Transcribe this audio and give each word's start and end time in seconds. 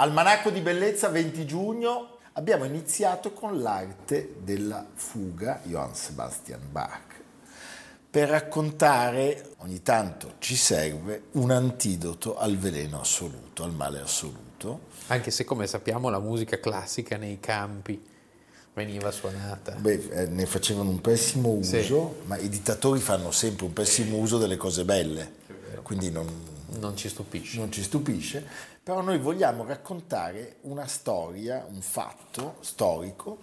Almanacco 0.00 0.48
di 0.48 0.62
bellezza 0.62 1.10
20 1.10 1.44
giugno 1.44 2.16
abbiamo 2.32 2.64
iniziato 2.64 3.34
con 3.34 3.60
l'arte 3.60 4.36
della 4.42 4.86
fuga 4.94 5.60
Johann 5.64 5.92
Sebastian 5.92 6.60
Bach 6.70 7.20
per 8.08 8.30
raccontare, 8.30 9.50
ogni 9.58 9.82
tanto 9.82 10.36
ci 10.38 10.56
serve, 10.56 11.24
un 11.32 11.50
antidoto 11.50 12.38
al 12.38 12.56
veleno 12.56 12.98
assoluto, 12.98 13.62
al 13.62 13.74
male 13.74 14.00
assoluto. 14.00 14.86
Anche 15.08 15.30
se 15.30 15.44
come 15.44 15.66
sappiamo 15.66 16.08
la 16.08 16.18
musica 16.18 16.58
classica 16.58 17.18
nei 17.18 17.38
campi 17.38 18.02
veniva 18.72 19.10
suonata. 19.10 19.72
Beh, 19.72 20.08
eh, 20.12 20.26
ne 20.28 20.46
facevano 20.46 20.88
un 20.88 21.02
pessimo 21.02 21.50
uso, 21.50 21.82
sì. 21.82 22.26
ma 22.26 22.38
i 22.38 22.48
dittatori 22.48 23.00
fanno 23.00 23.30
sempre 23.32 23.66
un 23.66 23.74
pessimo 23.74 24.16
uso 24.16 24.38
delle 24.38 24.56
cose 24.56 24.86
belle, 24.86 25.30
quindi 25.82 26.10
non, 26.10 26.26
non 26.78 26.96
ci 26.96 27.08
stupisce. 27.08 27.58
Non 27.58 27.72
ci 27.72 27.82
stupisce 27.82 28.44
però 28.90 29.02
noi 29.02 29.18
vogliamo 29.18 29.64
raccontare 29.64 30.56
una 30.62 30.86
storia, 30.86 31.64
un 31.68 31.80
fatto 31.80 32.56
storico 32.60 33.38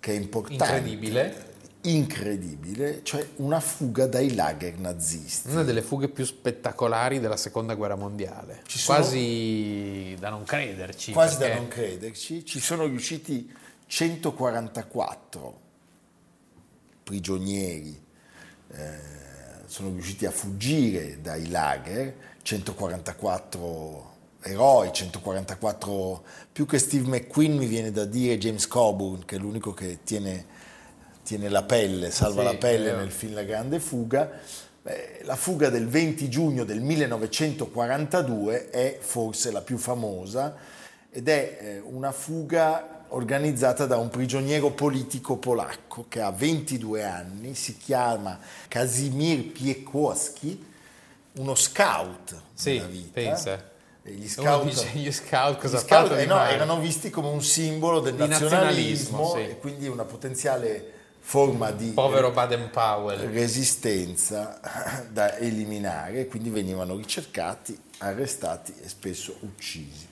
che 0.00 0.12
è 0.12 0.16
importante. 0.16 0.64
Incredibile. 0.64 1.52
Incredibile, 1.82 3.04
cioè 3.04 3.28
una 3.36 3.60
fuga 3.60 4.06
dai 4.06 4.34
lager 4.34 4.78
nazisti. 4.78 5.50
Una 5.50 5.62
delle 5.62 5.82
fughe 5.82 6.08
più 6.08 6.24
spettacolari 6.24 7.20
della 7.20 7.36
seconda 7.36 7.74
guerra 7.74 7.94
mondiale. 7.94 8.62
Sono, 8.66 8.98
quasi 8.98 10.16
da 10.18 10.30
non 10.30 10.44
crederci. 10.44 11.12
Quasi 11.12 11.36
perché... 11.36 11.52
da 11.52 11.60
non 11.60 11.68
crederci. 11.68 12.44
Ci 12.44 12.58
sono 12.58 12.86
riusciti 12.86 13.54
144 13.86 15.60
prigionieri, 17.04 18.02
eh, 18.72 18.98
sono 19.66 19.90
riusciti 19.90 20.24
a 20.24 20.30
fuggire 20.30 21.20
dai 21.20 21.48
lager, 21.48 22.32
144 22.44 24.12
eroi, 24.42 24.92
144, 24.92 26.22
più 26.52 26.66
che 26.66 26.78
Steve 26.78 27.08
McQueen 27.08 27.56
mi 27.56 27.64
viene 27.64 27.90
da 27.90 28.04
dire 28.04 28.36
James 28.36 28.68
Coburn, 28.68 29.24
che 29.24 29.36
è 29.36 29.38
l'unico 29.38 29.72
che 29.72 30.00
tiene, 30.04 30.44
tiene 31.24 31.48
la 31.48 31.62
pelle, 31.62 32.10
salva 32.10 32.42
sì, 32.42 32.52
la 32.52 32.54
pelle 32.56 32.92
nel 32.92 33.10
film 33.10 33.32
La 33.32 33.44
Grande 33.44 33.80
Fuga. 33.80 34.30
Beh, 34.82 35.20
la 35.22 35.36
fuga 35.36 35.70
del 35.70 35.88
20 35.88 36.28
giugno 36.28 36.64
del 36.64 36.82
1942 36.82 38.68
è 38.68 38.98
forse 39.00 39.50
la 39.50 39.62
più 39.62 39.78
famosa 39.78 40.54
ed 41.10 41.26
è 41.28 41.58
eh, 41.58 41.80
una 41.82 42.12
fuga 42.12 43.06
organizzata 43.08 43.86
da 43.86 43.96
un 43.96 44.10
prigioniero 44.10 44.72
politico 44.72 45.38
polacco 45.38 46.04
che 46.10 46.20
ha 46.20 46.30
22 46.30 47.02
anni, 47.02 47.54
si 47.54 47.78
chiama 47.78 48.38
Kazimir 48.68 49.52
Piekowski, 49.52 50.72
uno 51.34 51.54
scout 51.54 52.40
sì, 52.54 52.72
della 52.72 52.86
vita. 52.86 53.10
Pensa 53.12 53.72
gli 54.06 54.28
scout, 54.28 54.64
dice, 54.64 54.90
gli 54.92 55.10
scout 55.10 55.58
cosa 55.58 55.78
gli 55.78 55.80
scout 55.80 56.12
eh, 56.12 56.26
no, 56.26 56.38
erano 56.44 56.78
visti 56.78 57.08
come 57.08 57.28
un 57.28 57.42
simbolo 57.42 58.00
del 58.00 58.14
nazionalismo, 58.14 59.18
nazionalismo 59.18 59.34
sì. 59.34 59.50
e 59.50 59.58
quindi 59.58 59.88
una 59.88 60.04
potenziale 60.04 60.92
forma 61.20 61.70
di 61.70 61.88
povero 61.92 62.30
Baden 62.30 62.68
Powell 62.70 63.30
resistenza 63.32 64.60
da 65.10 65.38
eliminare 65.38 66.26
quindi 66.26 66.50
venivano 66.50 66.96
ricercati 66.96 67.80
arrestati 67.98 68.74
e 68.82 68.88
spesso 68.90 69.34
uccisi 69.40 70.06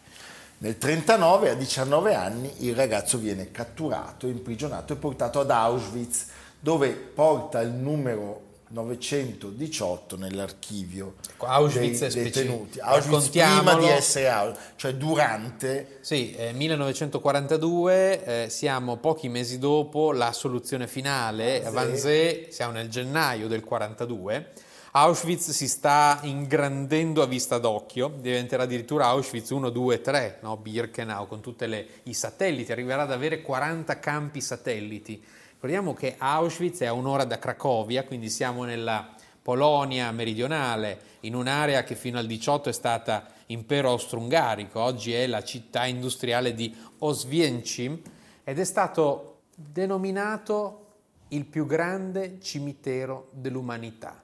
nel 0.59 0.77
1939 0.81 1.50
a 1.50 1.54
19 1.54 2.15
anni 2.15 2.50
il 2.65 2.75
ragazzo 2.75 3.19
viene 3.19 3.50
catturato 3.50 4.27
imprigionato 4.27 4.94
e 4.94 4.97
portato 4.97 5.39
ad 5.41 5.50
Auschwitz 5.50 6.28
dove 6.59 6.93
porta 6.93 7.60
il 7.60 7.72
numero 7.72 8.52
918 8.72 10.16
nell'archivio 10.16 11.15
ecco, 11.31 11.47
Auschwitz 11.47 12.06
dei 12.09 12.25
detenuti. 12.25 12.81
Auschwitz 12.81 13.28
prima 13.28 13.75
di 13.75 13.87
essere 13.87 14.31
Auschwitz, 14.31 14.72
cioè 14.77 14.94
durante... 14.94 15.99
Sì, 16.00 16.33
eh, 16.34 16.53
1942, 16.53 18.25
eh, 18.44 18.49
siamo 18.49 18.97
pochi 18.97 19.28
mesi 19.28 19.59
dopo 19.59 20.12
la 20.12 20.33
soluzione 20.33 20.87
finale, 20.87 21.65
a 21.65 21.71
Wannsee, 21.71 22.49
siamo 22.50 22.72
nel 22.72 22.88
gennaio 22.88 23.47
del 23.47 23.62
42. 23.62 24.53
Auschwitz 24.93 25.50
si 25.50 25.69
sta 25.69 26.21
ingrandendo 26.22 27.22
a 27.22 27.27
vista 27.27 27.59
d'occhio, 27.59 28.12
diventerà 28.21 28.62
addirittura 28.62 29.06
Auschwitz 29.06 29.50
1, 29.50 29.69
2, 29.69 30.00
3, 30.00 30.39
no? 30.43 30.56
Birkenau 30.56 31.27
con 31.27 31.41
tutti 31.41 31.66
i 32.04 32.15
satelliti, 32.15 32.72
arriverà 32.72 33.03
ad 33.03 33.12
avere 33.12 33.43
40 33.43 33.99
campi 33.99 34.41
satelliti 34.41 35.22
Ricordiamo 35.62 35.95
che 35.95 36.17
Auschwitz 36.19 36.81
è 36.81 36.87
a 36.87 36.93
un'ora 36.93 37.23
da 37.23 37.39
Cracovia, 37.39 38.03
quindi 38.03 38.28
siamo 38.31 38.65
nella 38.65 39.15
Polonia 39.41 40.11
meridionale, 40.11 40.99
in 41.21 41.37
un'area 41.37 41.84
che 41.84 41.95
fino 41.95 42.19
al 42.19 42.27
18 42.27 42.69
è 42.69 42.73
stata 42.73 43.28
impero 43.47 43.91
austro-ungarico, 43.91 44.81
oggi 44.81 45.15
è 45.15 45.25
la 45.28 45.45
città 45.45 45.87
industriale 45.87 46.53
di 46.55 46.77
Oswiecim 46.99 48.03
ed 48.43 48.59
è 48.59 48.65
stato 48.65 49.43
denominato 49.55 50.87
il 51.28 51.45
più 51.45 51.65
grande 51.65 52.41
cimitero 52.41 53.28
dell'umanità. 53.31 54.21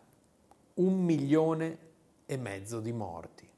Un 0.74 1.04
milione 1.04 1.78
e 2.26 2.36
mezzo 2.36 2.80
di 2.80 2.92
morti 2.92 3.48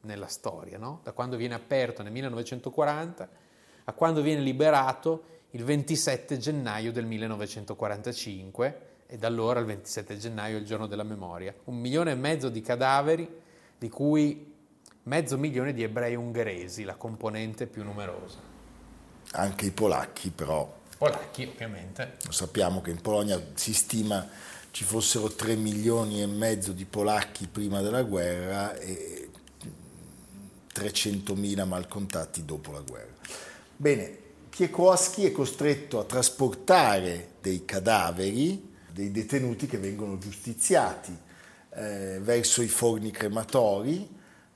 nella 0.00 0.26
storia, 0.26 0.78
no? 0.78 0.98
da 1.04 1.12
quando 1.12 1.36
viene 1.36 1.54
aperto 1.54 2.02
nel 2.02 2.10
1940 2.10 3.28
a 3.84 3.92
quando 3.92 4.20
viene 4.20 4.40
liberato 4.40 5.38
il 5.52 5.64
27 5.64 6.38
gennaio 6.38 6.92
del 6.92 7.06
1945 7.06 8.80
e 9.06 9.16
da 9.16 9.26
allora 9.26 9.60
il 9.60 9.66
27 9.66 10.16
gennaio 10.16 10.56
è 10.56 10.60
il 10.60 10.66
giorno 10.66 10.86
della 10.86 11.02
memoria. 11.02 11.54
Un 11.64 11.78
milione 11.78 12.12
e 12.12 12.14
mezzo 12.14 12.48
di 12.48 12.60
cadaveri, 12.60 13.28
di 13.76 13.88
cui 13.88 14.54
mezzo 15.04 15.36
milione 15.36 15.72
di 15.72 15.82
ebrei 15.82 16.14
ungheresi, 16.14 16.84
la 16.84 16.94
componente 16.94 17.66
più 17.66 17.82
numerosa. 17.82 18.38
Anche 19.32 19.66
i 19.66 19.70
polacchi 19.70 20.30
però. 20.30 20.78
Polacchi 20.96 21.44
ovviamente. 21.44 22.16
Sappiamo 22.28 22.80
che 22.80 22.90
in 22.90 23.00
Polonia 23.00 23.42
si 23.54 23.74
stima 23.74 24.28
ci 24.70 24.84
fossero 24.84 25.28
3 25.32 25.56
milioni 25.56 26.22
e 26.22 26.26
mezzo 26.26 26.72
di 26.72 26.84
polacchi 26.84 27.48
prima 27.48 27.80
della 27.80 28.02
guerra 28.02 28.76
e 28.76 29.28
300.000 30.72 31.66
malcontati 31.66 32.44
dopo 32.44 32.70
la 32.70 32.80
guerra. 32.80 33.12
Bene, 33.76 34.18
Kiekowski 34.60 35.24
è 35.24 35.32
costretto 35.32 35.98
a 35.98 36.04
trasportare 36.04 37.28
dei 37.40 37.64
cadaveri, 37.64 38.70
dei 38.92 39.10
detenuti 39.10 39.66
che 39.66 39.78
vengono 39.78 40.18
giustiziati 40.18 41.16
eh, 41.70 42.18
verso 42.20 42.60
i 42.60 42.68
forni 42.68 43.10
crematori, 43.10 44.06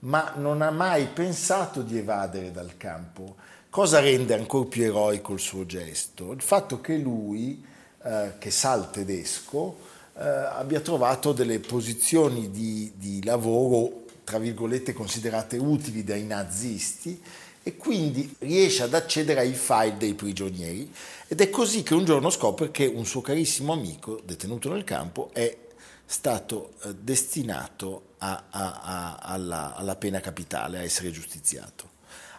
ma 0.01 0.35
non 0.37 0.61
ha 0.61 0.71
mai 0.71 1.07
pensato 1.07 1.81
di 1.81 1.97
evadere 1.97 2.51
dal 2.51 2.77
campo. 2.77 3.37
Cosa 3.71 4.01
rende 4.01 4.35
ancora 4.35 4.69
più 4.69 4.83
eroico 4.83 5.33
il 5.33 5.41
suo 5.41 5.65
gesto? 5.65 6.33
Il 6.33 6.43
fatto 6.43 6.83
che 6.83 6.99
lui 6.99 7.65
eh, 8.03 8.33
che 8.37 8.51
sa 8.51 8.75
il 8.75 8.91
tedesco, 8.91 9.79
eh, 10.19 10.23
abbia 10.23 10.81
trovato 10.81 11.33
delle 11.33 11.61
posizioni 11.61 12.51
di, 12.51 12.93
di 12.97 13.25
lavoro, 13.25 14.05
tra 14.23 14.37
virgolette, 14.39 14.93
considerate 14.93 15.57
utili 15.57 16.05
dai 16.05 16.25
nazisti 16.25 17.19
e 17.67 17.77
quindi 17.77 18.37
riesce 18.41 18.83
ad 18.83 18.93
accedere 18.93 19.41
ai 19.41 19.55
file 19.55 19.97
dei 19.97 20.13
prigionieri 20.15 20.93
ed 21.27 21.41
è 21.41 21.49
così 21.49 21.83
che 21.83 21.95
un 21.95 22.05
giorno 22.05 22.29
scopre 22.29 22.71
che 22.71 22.85
un 22.85 23.07
suo 23.07 23.23
carissimo 23.23 23.73
amico 23.73 24.21
detenuto 24.23 24.71
nel 24.71 24.85
campo 24.85 25.31
è 25.33 25.57
stato 26.05 26.75
eh, 26.83 26.95
destinato 26.95 28.09
a, 28.19 28.45
a, 28.51 28.81
a, 28.83 29.17
alla, 29.17 29.75
alla 29.75 29.97
pena 29.97 30.21
capitale, 30.21 30.79
a 30.79 30.83
essere 30.83 31.11
giustiziato. 31.11 31.93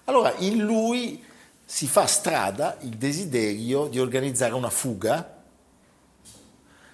Allora 0.06 0.34
in 0.38 0.60
lui 0.60 1.24
si 1.66 1.88
fa 1.88 2.06
strada 2.06 2.78
il 2.82 2.96
desiderio 2.96 3.88
di 3.88 4.00
organizzare 4.00 4.54
una 4.54 4.70
fuga 4.70 5.34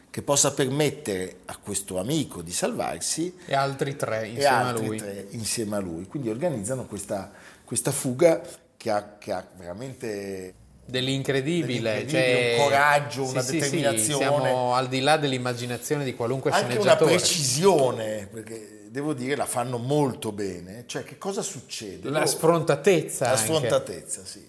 che 0.10 0.22
possa 0.22 0.51
permettere 0.54 1.39
a 1.45 1.57
questo 1.57 1.98
amico 1.98 2.42
di 2.42 2.51
salvarsi 2.51 3.34
e 3.45 3.56
altri 3.56 3.95
tre 3.95 4.27
insieme, 4.27 4.48
altri 4.48 4.86
a, 4.86 4.88
lui. 4.88 4.98
Tre 4.98 5.27
insieme 5.31 5.75
a 5.77 5.80
lui. 5.80 6.06
Quindi 6.06 6.30
organizzano 6.30 6.86
questa, 6.86 7.31
questa 7.71 7.91
fuga 7.91 8.41
che 8.75 8.89
ha, 8.89 9.15
che 9.18 9.31
ha 9.31 9.47
veramente 9.56 10.53
dell'incredibile, 10.85 12.06
cioè, 12.06 12.57
un 12.57 12.65
coraggio, 12.65 13.23
una 13.23 13.41
sì, 13.41 13.59
determinazione. 13.59 14.01
Sì, 14.01 14.13
siamo 14.13 14.75
al 14.75 14.89
di 14.89 15.00
là 15.00 15.15
dell'immaginazione 15.15 16.03
di 16.03 16.13
qualunque 16.13 16.51
Anche 16.51 16.71
sceneggiatore. 16.71 17.12
una 17.12 17.18
precisione, 17.18 18.27
perché 18.29 18.88
devo 18.89 19.13
dire 19.13 19.38
la 19.38 19.45
fanno 19.45 19.77
molto 19.77 20.33
bene. 20.33 20.83
Cioè, 20.85 21.06
che 21.06 21.18
cosa 21.18 21.41
succede? 21.41 22.09
La 22.09 22.18
Loro, 22.18 22.25
sfrontatezza. 22.25 23.29
La 23.29 23.38
sfrontatezza, 23.38 24.25
sì. 24.25 24.45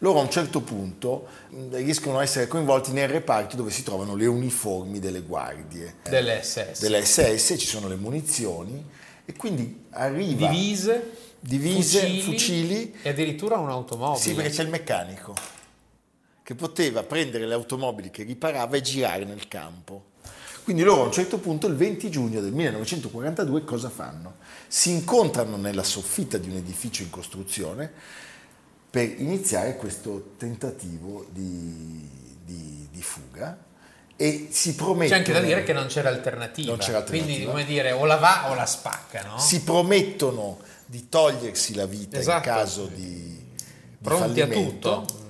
Loro 0.00 0.18
a 0.18 0.22
un 0.22 0.30
certo 0.30 0.60
punto 0.60 1.28
riescono 1.70 2.18
a 2.18 2.24
essere 2.24 2.46
coinvolti 2.46 2.92
nel 2.92 3.08
reparto 3.08 3.56
dove 3.56 3.70
si 3.70 3.84
trovano 3.84 4.14
le 4.16 4.26
uniformi 4.26 4.98
delle 4.98 5.22
guardie. 5.22 5.94
Delle 6.02 6.42
SS. 6.42 6.80
Delle 6.82 7.02
SS, 7.02 7.54
ci 7.58 7.66
sono 7.66 7.88
le 7.88 7.96
munizioni 7.96 8.84
e 9.24 9.32
quindi 9.32 9.86
arriva... 9.92 10.46
Divise, 10.46 11.24
divise 11.46 12.00
fucili, 12.00 12.20
fucili 12.20 12.94
e 13.02 13.08
addirittura 13.10 13.56
un'automobile. 13.56 14.20
Sì, 14.20 14.34
perché 14.34 14.50
c'è 14.50 14.62
il 14.62 14.68
meccanico 14.68 15.34
che 16.42 16.54
poteva 16.54 17.02
prendere 17.02 17.46
le 17.46 17.54
automobili 17.54 18.10
che 18.10 18.22
riparava 18.22 18.76
e 18.76 18.80
girare 18.80 19.24
nel 19.24 19.48
campo. 19.48 20.14
Quindi 20.62 20.82
loro 20.82 21.02
a 21.02 21.04
un 21.06 21.12
certo 21.12 21.38
punto, 21.38 21.66
il 21.66 21.76
20 21.76 22.10
giugno 22.10 22.40
del 22.40 22.52
1942, 22.52 23.64
cosa 23.64 23.88
fanno? 23.88 24.34
Si 24.66 24.90
incontrano 24.90 25.56
nella 25.56 25.84
soffitta 25.84 26.38
di 26.38 26.48
un 26.48 26.56
edificio 26.56 27.02
in 27.02 27.10
costruzione 27.10 27.90
per 28.90 29.12
iniziare 29.20 29.76
questo 29.76 30.34
tentativo 30.36 31.26
di, 31.30 32.08
di, 32.44 32.88
di 32.90 33.02
fuga 33.02 33.58
e 34.16 34.48
si 34.50 34.74
promettono... 34.74 35.08
C'è 35.08 35.16
anche 35.16 35.32
da 35.32 35.40
dire 35.40 35.62
che 35.62 35.72
non 35.72 35.86
c'era 35.86 36.08
alternativa, 36.08 36.70
non 36.70 36.78
c'era 36.78 36.98
alternativa. 36.98 37.34
quindi 37.34 37.44
come 37.44 37.64
dire 37.64 37.92
o 37.92 38.04
la 38.04 38.16
va 38.16 38.50
o 38.50 38.54
la 38.54 38.66
spacca, 38.66 39.22
no? 39.22 39.38
Si 39.38 39.62
promettono 39.62 40.58
di 40.86 41.08
togliersi 41.08 41.74
la 41.74 41.86
vita 41.86 42.18
esatto. 42.18 42.48
in 42.48 42.54
caso 42.54 42.86
di, 42.86 43.04
di 43.04 43.44
Pronti 44.00 44.40
fallimento. 44.40 44.92
a 44.92 45.00
tutto 45.00 45.24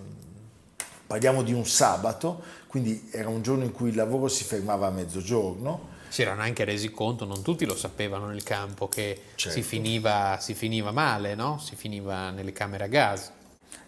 Parliamo 1.07 1.43
di 1.43 1.53
un 1.53 1.65
sabato, 1.65 2.43
quindi 2.67 3.09
era 3.13 3.29
un 3.29 3.41
giorno 3.41 3.63
in 3.63 3.71
cui 3.71 3.91
il 3.91 3.95
lavoro 3.95 4.27
si 4.27 4.43
fermava 4.43 4.89
a 4.89 4.91
mezzogiorno. 4.91 5.95
Si 6.09 6.23
erano 6.23 6.43
anche 6.43 6.65
resi 6.65 6.91
conto, 6.91 7.25
non 7.25 7.43
tutti 7.43 7.65
lo 7.65 7.77
sapevano 7.77 8.27
nel 8.27 8.43
campo, 8.43 8.89
che 8.89 9.21
certo. 9.37 9.57
si, 9.57 9.63
finiva, 9.63 10.39
si, 10.41 10.55
finiva, 10.55 10.91
male, 10.91 11.37
no? 11.37 11.61
si 11.63 11.77
finiva 11.77 12.31
nelle 12.31 12.53
camere 12.53 12.85
a 12.85 12.87
gas. 12.89 13.31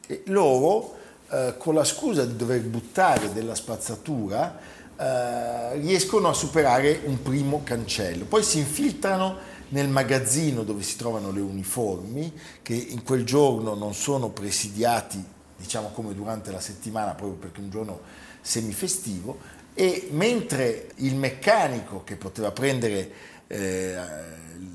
E 0.07 0.23
loro, 0.27 0.95
eh, 1.31 1.55
con 1.59 1.75
la 1.75 1.85
scusa 1.85 2.25
di 2.25 2.37
dover 2.37 2.61
buttare 2.63 3.33
della 3.33 3.57
spazzatura, 3.57 4.57
eh, 4.97 5.75
riescono 5.81 6.29
a 6.29 6.33
superare 6.33 7.01
un 7.05 7.21
primo 7.21 7.63
cancello. 7.65 8.27
Poi 8.27 8.45
si 8.45 8.59
infiltrano 8.59 9.37
nel 9.71 9.89
magazzino 9.89 10.63
dove 10.63 10.83
si 10.83 10.97
trovano 10.97 11.31
le 11.31 11.41
uniformi, 11.41 12.33
che 12.63 12.75
in 12.75 13.03
quel 13.03 13.25
giorno 13.25 13.75
non 13.75 13.95
sono 13.95 14.31
presidiati 14.31 15.23
diciamo 15.57 15.89
come 15.89 16.15
durante 16.15 16.51
la 16.53 16.61
settimana, 16.61 17.15
proprio 17.15 17.39
perché 17.39 17.61
è 17.61 17.65
un 17.65 17.71
giorno 17.71 18.01
semifestivo, 18.41 19.39
e 19.75 20.09
mentre 20.13 20.91
il 20.97 21.17
meccanico 21.17 22.05
che 22.05 22.17
poteva 22.17 22.51
prendere 22.53 23.11
eh, 23.49 23.97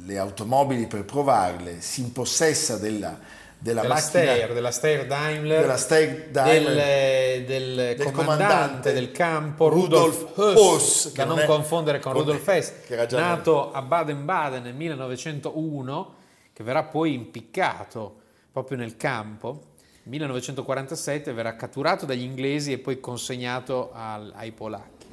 le 0.05 0.17
automobili 0.17 0.87
per 0.87 1.03
provarle 1.05 1.81
si 1.81 2.01
impossessa 2.01 2.77
della, 2.77 3.19
della, 3.63 3.81
della 3.81 3.93
macchina 3.93 4.23
Steyr, 4.23 4.53
della 4.53 4.71
Steyr 4.71 5.05
Daimler, 5.07 5.61
della 5.61 5.77
Steyr 5.77 6.27
Daimler 6.29 7.43
del, 7.43 7.45
del, 7.45 7.95
del, 7.95 8.11
comandante, 8.11 8.11
comandante 8.11 8.93
del 8.93 9.11
campo 9.11 9.69
Rudolf 9.69 10.37
Höss, 10.37 11.13
da 11.13 11.23
non, 11.23 11.37
non 11.37 11.45
confondere 11.45 11.99
con 11.99 12.11
Rudolf 12.11 12.45
Hess, 12.45 12.73
nato 13.11 13.71
a 13.71 13.81
Baden-Baden 13.81 14.63
nel 14.63 14.75
1901, 14.75 16.13
che 16.51 16.63
verrà 16.63 16.83
poi 16.83 17.13
impiccato 17.13 18.15
proprio 18.51 18.77
nel 18.77 18.97
campo 18.97 19.71
1947 20.03 21.31
verrà 21.31 21.55
catturato 21.55 22.05
dagli 22.05 22.23
inglesi 22.23 22.73
e 22.73 22.77
poi 22.77 22.99
consegnato 22.99 23.91
al, 23.93 24.33
ai 24.35 24.51
polacchi. 24.51 25.05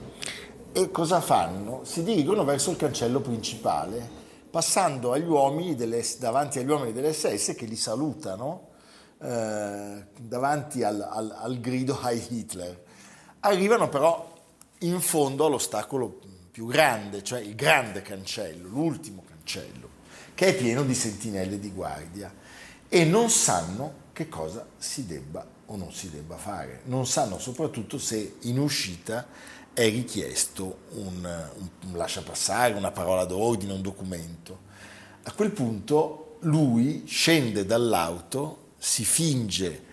E 0.72 0.90
cosa 0.90 1.20
fanno? 1.20 1.82
Si 1.84 2.02
dirigono 2.02 2.44
verso 2.44 2.72
il 2.72 2.76
cancello 2.76 3.20
principale, 3.20 4.18
passando 4.50 5.12
agli 5.12 5.26
uomini 5.26 5.74
delle, 5.74 6.04
davanti 6.18 6.58
agli 6.58 6.68
uomini 6.68 6.92
dell'SS 6.92 7.54
che 7.56 7.66
li 7.66 7.76
salutano 7.76 8.68
eh, 9.20 10.06
davanti 10.18 10.82
al, 10.82 11.00
al, 11.00 11.34
al 11.38 11.60
grido 11.60 11.98
Heil 12.04 12.26
Hitler. 12.28 12.84
Arrivano 13.40 13.88
però 13.88 14.32
in 14.80 15.00
fondo 15.00 15.46
all'ostacolo 15.46 16.20
più 16.50 16.66
grande, 16.66 17.22
cioè 17.22 17.40
il 17.40 17.54
grande 17.54 18.02
cancello, 18.02 18.68
l'ultimo 18.68 19.22
cancello, 19.26 19.88
che 20.34 20.48
è 20.48 20.56
pieno 20.56 20.82
di 20.82 20.94
sentinelle 20.94 21.58
di 21.58 21.70
guardia 21.70 22.32
e 22.88 23.04
non 23.04 23.30
sanno 23.30 24.08
che 24.12 24.28
cosa 24.28 24.66
si 24.76 25.06
debba 25.06 25.46
o 25.66 25.76
non 25.76 25.92
si 25.92 26.10
debba 26.10 26.36
fare. 26.36 26.80
Non 26.84 27.06
sanno 27.06 27.38
soprattutto 27.38 27.98
se 27.98 28.36
in 28.40 28.58
uscita 28.58 29.26
è 29.72 29.88
richiesto 29.88 30.80
un, 30.90 31.24
un, 31.24 31.68
un 31.86 31.96
lascia 31.96 32.22
passare, 32.22 32.74
una 32.74 32.90
parola 32.90 33.24
d'ordine, 33.24 33.72
un 33.72 33.82
documento. 33.82 34.68
A 35.24 35.32
quel 35.32 35.50
punto 35.50 36.36
lui 36.40 37.04
scende 37.06 37.64
dall'auto, 37.64 38.72
si 38.78 39.04
finge 39.04 39.84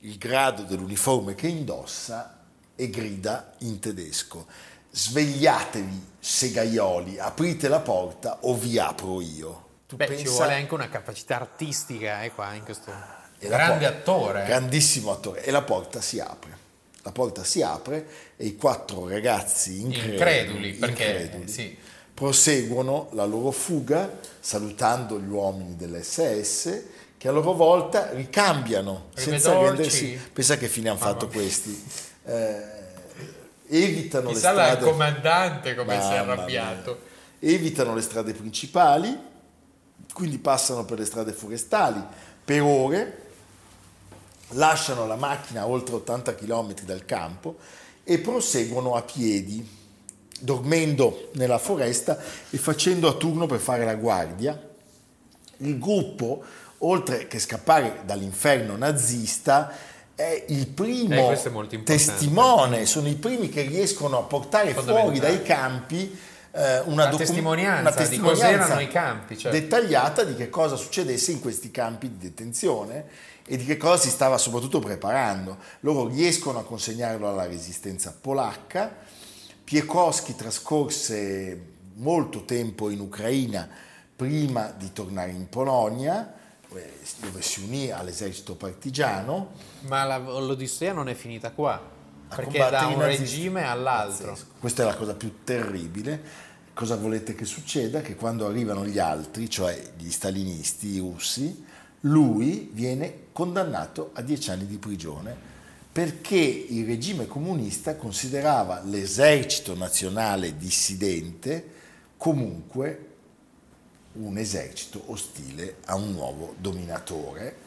il 0.00 0.18
grado 0.18 0.62
dell'uniforme 0.62 1.34
che 1.34 1.48
indossa 1.48 2.44
e 2.74 2.90
grida 2.90 3.52
in 3.58 3.78
tedesco. 3.78 4.46
Svegliatevi, 4.90 6.06
segaioli, 6.18 7.18
aprite 7.18 7.68
la 7.68 7.80
porta 7.80 8.38
o 8.42 8.54
vi 8.54 8.78
apro 8.78 9.20
io. 9.20 9.64
Tu 9.86 9.96
Beh, 9.96 10.06
pensa... 10.06 10.22
ci 10.22 10.28
vuole 10.28 10.54
anche 10.54 10.74
una 10.74 10.88
capacità 10.88 11.36
artistica 11.36 12.22
eh, 12.22 12.32
qua 12.32 12.54
in 12.54 12.64
questo 12.64 12.92
grande 13.38 13.86
porta, 13.86 13.98
attore. 13.98 14.44
Grandissimo 14.46 15.12
attore. 15.12 15.44
E 15.44 15.50
la 15.50 15.62
porta 15.62 16.00
si 16.00 16.18
apre. 16.18 16.64
La 17.06 17.12
porta 17.12 17.44
si 17.44 17.62
apre 17.62 18.04
e 18.36 18.46
i 18.46 18.56
quattro 18.56 19.08
ragazzi 19.08 19.80
increduli, 19.80 20.14
increduli, 20.14 20.72
perché, 20.72 21.04
increduli 21.04 21.48
sì. 21.48 21.76
proseguono 22.12 23.10
la 23.12 23.24
loro 23.24 23.52
fuga 23.52 24.18
salutando 24.40 25.20
gli 25.20 25.28
uomini 25.28 25.76
dell'SS 25.76 26.82
che 27.16 27.28
a 27.28 27.30
loro 27.30 27.52
volta 27.52 28.10
ricambiano 28.10 29.10
senza 29.14 29.56
rendersi... 29.56 30.18
Pensa 30.32 30.56
che 30.58 30.66
fine 30.66 30.88
hanno 30.88 30.98
fatto 30.98 31.28
questi. 31.28 31.80
Eh, 32.24 32.60
evitano 33.68 34.30
Chissà 34.30 34.52
le 34.52 34.62
strade... 34.62 34.84
il 34.84 34.90
comandante 34.90 35.74
come 35.76 36.00
si 36.00 36.08
è 36.08 36.16
arrabbiato. 36.16 36.98
Mia. 37.38 37.54
Evitano 37.54 37.94
le 37.94 38.02
strade 38.02 38.32
principali, 38.32 39.16
quindi 40.12 40.38
passano 40.38 40.84
per 40.84 40.98
le 40.98 41.04
strade 41.04 41.30
forestali 41.30 42.02
per 42.44 42.62
ore 42.62 43.25
lasciano 44.50 45.06
la 45.06 45.16
macchina 45.16 45.62
a 45.62 45.66
oltre 45.66 45.96
80 45.96 46.34
km 46.34 46.74
dal 46.82 47.04
campo 47.04 47.56
e 48.04 48.18
proseguono 48.18 48.94
a 48.94 49.02
piedi, 49.02 49.66
dormendo 50.38 51.30
nella 51.32 51.58
foresta 51.58 52.18
e 52.50 52.56
facendo 52.58 53.08
a 53.08 53.14
turno 53.14 53.46
per 53.46 53.58
fare 53.58 53.84
la 53.84 53.94
guardia. 53.94 54.60
Il 55.58 55.78
gruppo, 55.78 56.44
oltre 56.78 57.26
che 57.26 57.38
scappare 57.38 58.02
dall'inferno 58.04 58.76
nazista, 58.76 59.72
è 60.14 60.44
il 60.48 60.68
primo 60.68 61.30
eh, 61.30 61.34
è 61.34 61.82
testimone, 61.82 62.86
sono 62.86 63.08
i 63.08 63.16
primi 63.16 63.48
che 63.48 63.62
riescono 63.62 64.18
a 64.18 64.22
portare 64.22 64.72
fuori 64.72 65.18
dai 65.18 65.42
campi 65.42 66.18
eh, 66.52 66.78
una, 66.78 66.84
una, 66.86 67.04
docu- 67.04 67.18
testimonianza 67.18 67.80
una, 67.80 67.92
testimonianza, 67.92 68.76
di 68.76 68.84
i 68.84 68.88
campi, 68.88 69.36
cioè. 69.36 69.52
dettagliata 69.52 70.24
di 70.24 70.34
che 70.34 70.48
cosa 70.48 70.76
succedesse 70.76 71.32
in 71.32 71.40
questi 71.40 71.70
campi 71.70 72.08
di 72.08 72.16
detenzione 72.18 73.04
e 73.46 73.56
di 73.56 73.64
che 73.64 73.76
cosa 73.76 73.96
si 73.96 74.10
stava 74.10 74.38
soprattutto 74.38 74.80
preparando. 74.80 75.56
Loro 75.80 76.08
riescono 76.08 76.58
a 76.58 76.64
consegnarlo 76.64 77.28
alla 77.28 77.46
resistenza 77.46 78.14
polacca. 78.18 78.94
Piekowski 79.64 80.34
trascorse 80.34 81.74
molto 81.94 82.44
tempo 82.44 82.90
in 82.90 83.00
Ucraina 83.00 83.68
prima 84.14 84.72
di 84.76 84.92
tornare 84.92 85.30
in 85.30 85.48
Polonia, 85.48 86.34
dove 86.68 87.42
si 87.42 87.62
unì 87.62 87.90
all'esercito 87.90 88.56
partigiano. 88.56 89.52
Ma 89.82 90.04
la, 90.04 90.18
l'Odissea 90.18 90.92
non 90.92 91.08
è 91.08 91.14
finita 91.14 91.52
qua. 91.52 91.94
Perché 92.28 92.58
da 92.58 92.86
un 92.86 93.00
regime 93.00 93.64
all'altro. 93.64 94.32
Pazzesco. 94.32 94.46
Questa 94.58 94.82
è 94.82 94.86
la 94.86 94.96
cosa 94.96 95.14
più 95.14 95.44
terribile. 95.44 96.44
Cosa 96.74 96.96
volete 96.96 97.34
che 97.34 97.44
succeda? 97.44 98.00
Che 98.00 98.16
quando 98.16 98.46
arrivano 98.46 98.84
gli 98.84 98.98
altri, 98.98 99.48
cioè 99.48 99.80
gli 99.96 100.10
stalinisti, 100.10 100.88
i 100.88 100.98
russi, 100.98 101.64
lui 102.06 102.70
viene 102.72 103.26
condannato 103.32 104.10
a 104.14 104.22
dieci 104.22 104.50
anni 104.50 104.66
di 104.66 104.78
prigione 104.78 105.54
perché 105.92 106.36
il 106.36 106.84
regime 106.84 107.26
comunista 107.26 107.96
considerava 107.96 108.82
l'esercito 108.82 109.74
nazionale 109.74 110.56
dissidente 110.56 111.72
comunque 112.16 113.14
un 114.12 114.38
esercito 114.38 115.02
ostile 115.06 115.76
a 115.86 115.96
un 115.96 116.12
nuovo 116.12 116.54
dominatore 116.58 117.64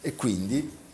e 0.00 0.14
quindi 0.14 0.84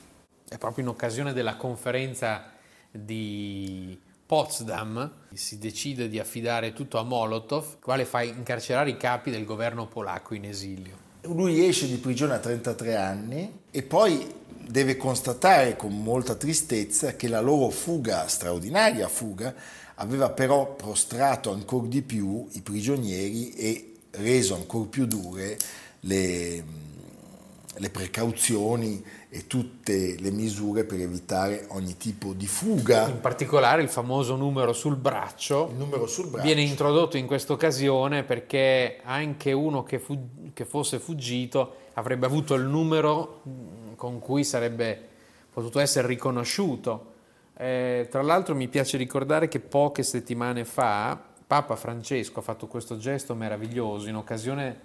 È 0.49 0.59
proprio 0.59 0.85
in 0.85 0.91
occasione 0.91 1.33
della 1.33 1.57
conferenza 1.57 2.51
di 2.91 3.99
Potsdam 4.27 5.13
si 5.33 5.59
decide 5.59 6.09
di 6.09 6.19
affidare 6.19 6.73
tutto 6.73 6.99
a 6.99 7.03
Molotov, 7.03 7.79
quale 7.81 8.05
fa 8.05 8.23
incarcerare 8.23 8.91
i 8.91 8.97
capi 8.97 9.31
del 9.31 9.45
governo 9.45 9.87
polacco 9.87 10.35
in 10.35 10.45
esilio. 10.45 11.02
Lui 11.27 11.65
esce 11.65 11.87
di 11.87 11.97
prigione 11.97 12.35
a 12.35 12.39
33 12.39 12.97
anni 12.97 13.61
e 13.71 13.83
poi 13.83 14.27
deve 14.67 14.97
constatare 14.97 15.77
con 15.77 16.03
molta 16.03 16.35
tristezza 16.35 17.15
che 17.15 17.29
la 17.29 17.41
loro 17.41 17.71
fuga, 17.71 18.27
straordinaria 18.27 19.07
fuga, 19.09 19.55
aveva 19.97 20.31
però 20.31 20.75
prostrato 20.75 21.53
ancora 21.53 21.87
di 21.87 22.03
più 22.03 22.49
i 22.53 22.61
prigionieri 22.61 23.53
e 23.53 23.93
reso 24.13 24.55
ancora 24.55 24.87
più 24.87 25.07
dure 25.07 25.57
le, 26.01 26.65
le 27.77 27.91
precauzioni 27.91 29.05
e 29.35 29.47
tutte 29.47 30.17
le 30.19 30.31
misure 30.31 30.85
per 30.85 31.01
evitare 31.01 31.65
ogni 31.69 31.97
tipo 31.97 32.35
di 32.35 32.47
fuga. 32.47 33.09
In 33.09 33.21
particolare 33.23 33.81
il 33.81 33.89
famoso 33.89 34.37
numero 34.37 34.75
sul 34.75 34.97
braccio 34.97 35.69
Il 35.71 35.79
numero 35.79 36.07
sul 36.07 36.27
braccio. 36.29 36.45
viene 36.45 36.61
introdotto 36.61 37.17
in 37.17 37.27
questa 37.27 37.55
occasione 37.55 38.25
perché 38.25 39.01
anche 39.03 39.53
uno 39.53 39.85
che, 39.85 39.99
fu- 39.99 40.51
che 40.53 40.67
fosse 40.67 40.99
fuggito 40.99 41.77
avrebbe 41.95 42.27
avuto 42.27 42.53
il 42.53 42.65
numero 42.65 43.41
mh, 43.45 43.95
con 43.97 44.19
cui 44.19 44.45
sarebbe 44.45 45.09
potuto 45.51 45.79
essere 45.81 46.07
riconosciuto. 46.09 47.13
Eh, 47.57 48.09
tra 48.11 48.21
l'altro 48.21 48.55
mi 48.55 48.69
piace 48.69 48.99
ricordare 48.99 49.49
che 49.49 49.61
poche 49.61 50.03
settimane 50.03 50.67
fa 50.67 51.19
Papa 51.47 51.77
Francesco 51.77 52.41
ha 52.41 52.43
fatto 52.43 52.67
questo 52.67 52.99
gesto 52.99 53.35
meraviglioso 53.35 54.11
in 54.11 54.17
occasione 54.17 54.81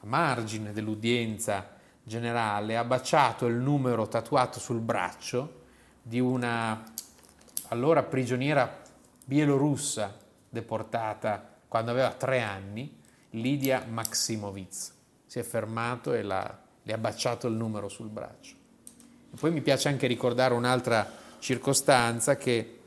a 0.00 0.06
margine 0.06 0.72
dell'udienza 0.74 1.75
generale, 2.06 2.76
ha 2.76 2.84
baciato 2.84 3.46
il 3.46 3.56
numero 3.56 4.06
tatuato 4.06 4.60
sul 4.60 4.78
braccio 4.78 5.64
di 6.02 6.20
una 6.20 6.84
allora 7.68 8.04
prigioniera 8.04 8.80
bielorussa 9.24 10.16
deportata 10.48 11.54
quando 11.66 11.90
aveva 11.90 12.12
tre 12.12 12.42
anni, 12.42 13.02
Lidia 13.30 13.84
Maximovic. 13.88 14.92
Si 15.26 15.40
è 15.40 15.42
fermato 15.42 16.12
e 16.12 16.22
l'ha- 16.22 16.58
le 16.80 16.92
ha 16.92 16.98
baciato 16.98 17.48
il 17.48 17.54
numero 17.54 17.88
sul 17.88 18.08
braccio. 18.08 18.54
E 19.32 19.36
poi 19.36 19.50
mi 19.50 19.60
piace 19.60 19.88
anche 19.88 20.06
ricordare 20.06 20.54
un'altra 20.54 21.10
circostanza 21.40 22.36
che 22.36 22.78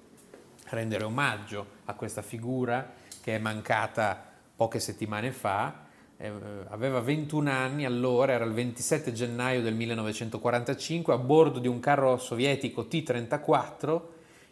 rendere 0.68 1.04
omaggio 1.04 1.78
a 1.86 1.94
questa 1.94 2.22
figura 2.22 2.94
che 3.22 3.36
è 3.36 3.38
mancata 3.38 4.24
poche 4.56 4.80
settimane 4.80 5.32
fa. 5.34 5.88
Eh, 6.22 6.30
aveva 6.68 7.00
21 7.00 7.50
anni 7.50 7.86
allora, 7.86 8.34
era 8.34 8.44
il 8.44 8.52
27 8.52 9.14
gennaio 9.14 9.62
del 9.62 9.74
1945, 9.74 11.14
a 11.14 11.18
bordo 11.18 11.60
di 11.60 11.70
un 11.70 11.80
carro 11.80 12.18
sovietico 12.18 12.88
T-34, 12.88 14.02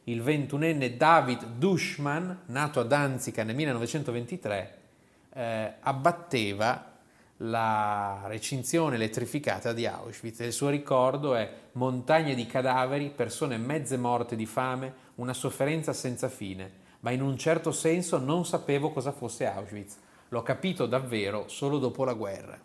il 0.05 0.23
21enne 0.23 0.95
David 0.95 1.43
Dushman, 1.57 2.43
nato 2.45 2.79
a 2.79 2.83
Danzica 2.83 3.43
nel 3.43 3.55
1923, 3.55 4.77
eh, 5.33 5.73
abbatteva 5.81 6.95
la 7.41 8.23
recinzione 8.27 8.95
elettrificata 8.95 9.73
di 9.73 9.85
Auschwitz. 9.85 10.39
Il 10.39 10.53
suo 10.53 10.69
ricordo 10.69 11.35
è 11.35 11.51
montagne 11.73 12.33
di 12.33 12.45
cadaveri, 12.45 13.11
persone 13.13 13.57
mezze 13.57 13.97
morte 13.97 14.37
di 14.37 14.45
fame, 14.45 14.93
una 15.15 15.33
sofferenza 15.33 15.91
senza 15.91 16.29
fine, 16.29 16.71
ma 17.01 17.11
in 17.11 17.21
un 17.21 17.37
certo 17.37 17.73
senso 17.73 18.17
non 18.19 18.45
sapevo 18.45 18.91
cosa 18.91 19.11
fosse 19.11 19.45
Auschwitz. 19.45 20.05
L'ho 20.29 20.43
capito 20.43 20.85
davvero 20.85 21.45
solo 21.47 21.77
dopo 21.77 22.03
la 22.03 22.13
guerra. 22.13 22.57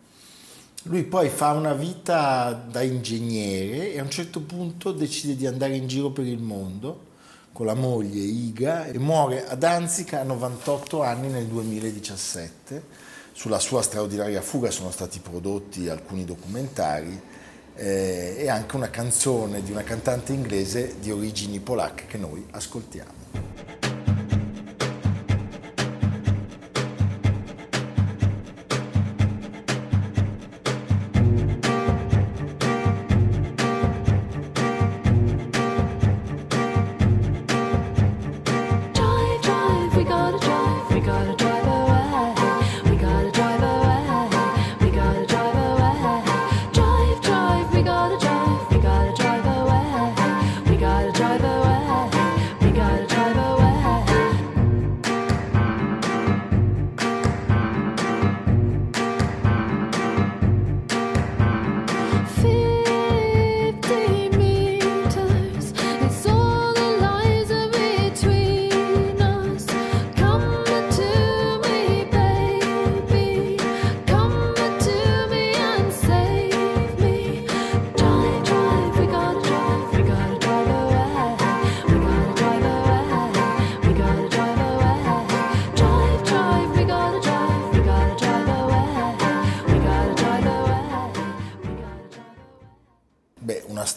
Lui 0.83 1.03
poi 1.03 1.29
fa 1.29 1.51
una 1.51 1.73
vita 1.73 2.51
da 2.51 2.81
ingegnere 2.81 3.93
e 3.93 3.99
a 3.99 4.03
un 4.03 4.09
certo 4.09 4.41
punto 4.41 4.91
decide 4.91 5.35
di 5.35 5.47
andare 5.47 5.75
in 5.75 5.87
giro 5.87 6.09
per 6.09 6.25
il 6.25 6.39
mondo 6.39 7.11
con 7.53 7.67
la 7.67 7.75
moglie 7.75 8.19
Iga 8.19 8.87
e 8.87 8.97
muore 8.97 9.47
a 9.47 9.55
Danzica 9.55 10.19
a 10.19 10.23
98 10.23 11.03
anni 11.03 11.29
nel 11.29 11.45
2017. 11.45 12.83
Sulla 13.31 13.59
sua 13.59 13.81
straordinaria 13.81 14.41
fuga 14.41 14.71
sono 14.71 14.91
stati 14.91 15.19
prodotti 15.19 15.87
alcuni 15.87 16.25
documentari 16.25 17.17
eh, 17.75 18.35
e 18.37 18.49
anche 18.49 18.75
una 18.75 18.89
canzone 18.89 19.63
di 19.63 19.71
una 19.71 19.83
cantante 19.83 20.33
inglese 20.33 20.95
di 20.99 21.11
origini 21.11 21.59
polacche 21.59 22.07
che 22.07 22.17
noi 22.17 22.45
ascoltiamo. 22.51 23.82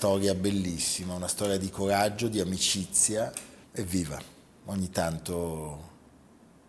storia 0.07 0.37
bellissima, 0.37 1.15
una 1.15 1.27
storia 1.27 1.59
di 1.59 1.69
coraggio, 1.69 2.29
di 2.29 2.39
amicizia 2.39 3.33
e 3.73 3.83
viva. 3.83 4.17
Ogni 4.67 4.89
tanto 4.91 5.95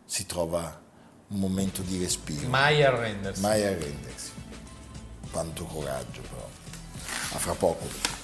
si 0.05 0.25
trova 0.25 0.81
un 1.27 1.39
momento 1.39 1.83
di 1.83 1.99
respiro. 1.99 2.47
Mai 2.47 2.83
arrendersi. 2.83 3.41
Mai 3.41 3.63
arrendersi. 3.63 4.31
Quanto 5.29 5.65
coraggio 5.65 6.21
però. 6.21 6.49
A 7.33 7.37
fra 7.37 7.53
poco. 7.53 8.15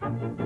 thank 0.00 0.38
you 0.38 0.43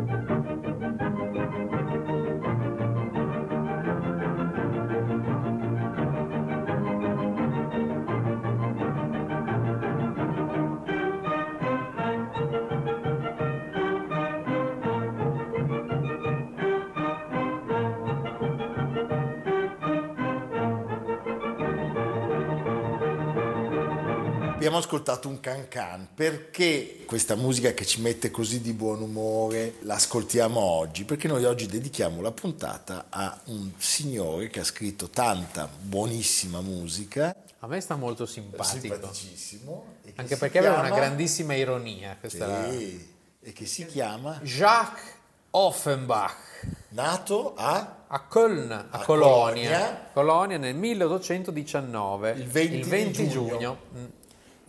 Abbiamo 24.58 24.78
ascoltato 24.78 25.28
un 25.28 25.38
can 25.38 25.68
can 25.68 26.08
perché 26.14 27.04
questa 27.06 27.36
musica 27.36 27.72
che 27.74 27.86
ci 27.86 28.00
mette 28.00 28.32
così 28.32 28.60
di 28.60 28.72
buon 28.72 29.00
umore 29.02 29.74
l'ascoltiamo 29.82 30.58
oggi? 30.58 31.04
Perché 31.04 31.28
noi 31.28 31.44
oggi 31.44 31.66
dedichiamo 31.66 32.20
la 32.20 32.32
puntata 32.32 33.06
a 33.08 33.38
un 33.46 33.70
signore 33.76 34.48
che 34.48 34.58
ha 34.58 34.64
scritto 34.64 35.10
tanta 35.10 35.68
buonissima 35.80 36.60
musica, 36.60 37.36
A 37.60 37.66
me 37.68 37.80
sta 37.80 37.94
molto 37.94 38.26
simpatico. 38.26 38.80
simpaticissimo, 38.80 39.84
che 40.02 40.12
Anche 40.16 40.36
perché 40.36 40.58
aveva 40.58 40.74
una 40.80 40.88
chiama- 40.88 40.96
grandissima 40.96 41.54
ironia. 41.54 42.16
Questa 42.18 42.68
Sì, 42.72 43.14
e 43.40 43.52
che 43.52 43.64
si 43.64 43.86
chiama 43.86 44.40
Jacques 44.42 45.14
Offenbach. 45.50 46.46
Nato 46.90 47.54
a 47.56 47.94
A 48.08 48.26
Köln, 48.28 48.70
a, 48.72 48.86
A 48.90 48.98
Colonia, 49.04 49.78
Colonia. 49.78 50.10
Colonia 50.12 50.56
nel 50.58 50.74
1819, 50.74 52.30
Il 52.32 52.46
20 52.46 53.22
di 53.22 53.28
giugno. 53.28 53.48
giugno, 53.56 53.78
mm, 53.96 54.04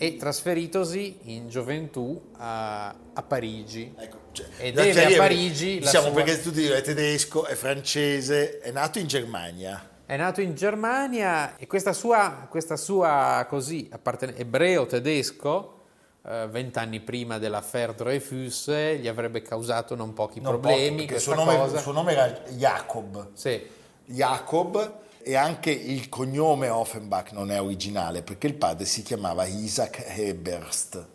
e 0.01 0.15
trasferitosi 0.15 1.19
in 1.23 1.49
gioventù 1.49 2.29
a, 2.37 2.87
a 3.13 3.21
Parigi. 3.21 3.93
Ecco, 3.97 4.17
cioè, 4.31 4.45
E 4.57 4.71
deve 4.71 4.91
chiarire, 4.91 5.15
a 5.15 5.17
Parigi 5.17 5.79
diciamo 5.79 6.05
sua- 6.05 6.13
perché 6.15 6.41
tutti 6.41 6.61
dicono 6.61 6.77
è 6.77 6.81
tedesco, 6.81 7.45
è 7.45 7.53
francese, 7.55 8.59
è 8.59 8.71
nato 8.71 8.97
in 8.97 9.07
Germania. 9.07 9.87
È 10.05 10.15
nato 10.15 10.39
in 10.39 10.55
Germania 10.55 11.57
e 11.57 11.67
questa 11.67 11.91
sua, 11.91 12.47
questa 12.49 12.77
sua 12.77 13.45
così, 13.49 13.89
apparten- 13.91 14.33
ebreo-tedesco, 14.37 15.73
eh, 16.25 16.47
vent'anni 16.49 17.01
prima 17.01 17.37
dell'affaire 17.37 17.93
Dreyfus, 17.93 18.69
gli 18.99 19.07
avrebbe 19.07 19.41
causato 19.41 19.95
non 19.95 20.13
pochi 20.13 20.39
Non 20.39 20.53
problemi. 20.59 20.95
perché 21.05 21.11
questa 21.13 21.33
suo 21.35 21.43
nome, 21.43 21.77
suo 21.77 21.91
nome 21.91 22.11
era 22.13 22.27
Jacob. 22.51 23.27
Sì. 23.33 23.61
Jacob 24.05 24.97
e 25.21 25.35
anche 25.35 25.71
il 25.71 26.09
cognome 26.09 26.69
Offenbach 26.69 27.31
non 27.31 27.51
è 27.51 27.61
originale 27.61 28.21
perché 28.21 28.47
il 28.47 28.55
padre 28.55 28.85
si 28.85 29.01
chiamava 29.03 29.45
Isaac 29.45 30.03
Heberst 30.07 31.05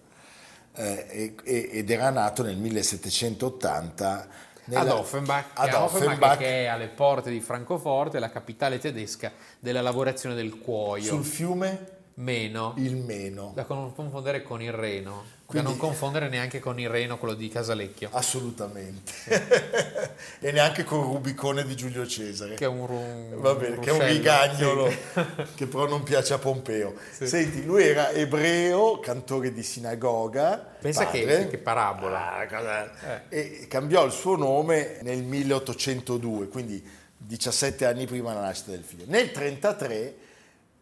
eh, 0.77 1.35
ed 1.45 1.91
era 1.91 2.11
nato 2.11 2.43
nel 2.43 2.57
1780 2.57 4.29
nella- 4.67 4.81
ad 4.81 4.89
Offenbach, 4.91 5.47
ad 5.55 5.69
che, 5.69 5.75
Offenbach 5.77 6.07
Offenbach, 6.09 6.39
che 6.39 6.65
è 6.65 6.67
alle 6.67 6.89
porte 6.89 7.31
di 7.31 7.41
Francoforte, 7.41 8.19
la 8.19 8.31
capitale 8.31 8.79
tedesca 8.79 9.33
della 9.59 9.83
lavorazione 9.83 10.35
del 10.35 10.59
cuoio. 10.59 11.05
sul 11.05 11.25
fiume 11.25 11.93
Meno, 12.15 12.75
il 12.79 12.97
Meno. 12.97 13.53
da 13.55 13.65
confondere 13.65 14.43
con 14.43 14.63
il 14.63 14.73
Reno, 14.73 15.25
Quindi- 15.47 15.67
da 15.69 15.73
non 15.75 15.79
confondere 15.79 16.29
neanche 16.29 16.59
con 16.59 16.81
il 16.81 16.89
Reno, 16.89 17.19
quello 17.19 17.35
di 17.35 17.49
Casalecchio, 17.49 18.09
Assolutamente. 18.13 19.13
e 20.41 20.53
neanche 20.53 20.85
con 20.85 21.03
Rubicone 21.03 21.65
di 21.65 21.77
Giulio 21.77 22.07
Cesare. 22.07 22.55
che 22.55 22.65
è 22.65 22.69
un, 22.69 22.87
ru- 22.87 23.35
Va 23.41 23.55
bene, 23.55 23.79
che 23.79 23.91
è 23.91 23.93
un 23.93 24.07
rigagnolo 24.07 24.91
sì. 24.91 24.97
che 25.55 25.67
però 25.67 25.87
non 25.87 26.03
piace 26.03 26.33
a 26.35 26.39
Pompeo. 26.39 26.95
Senti, 27.11 27.65
lui 27.65 27.85
era 27.87 28.11
ebreo, 28.11 28.99
cantore 29.01 29.53
di 29.53 29.63
sinagoga. 29.63 30.57
Pensa 30.81 31.09
che- 31.09 31.47
che 31.49 31.59
parabola. 31.59 32.37
Ah, 32.37 32.47
cosa- 32.47 33.29
E 33.29 33.67
cambiò 33.69 34.05
il 34.05 34.13
suo 34.13 34.37
nome 34.37 34.99
nel 35.03 35.23
1802, 35.23 36.49
quindi 36.49 36.83
17 37.17 37.85
anni 37.87 38.07
prima 38.07 38.31
della 38.31 38.45
nascita 38.47 38.71
del 38.71 38.83
figlio. 38.83 39.05
Nel 39.09 39.31
1933 39.35 40.17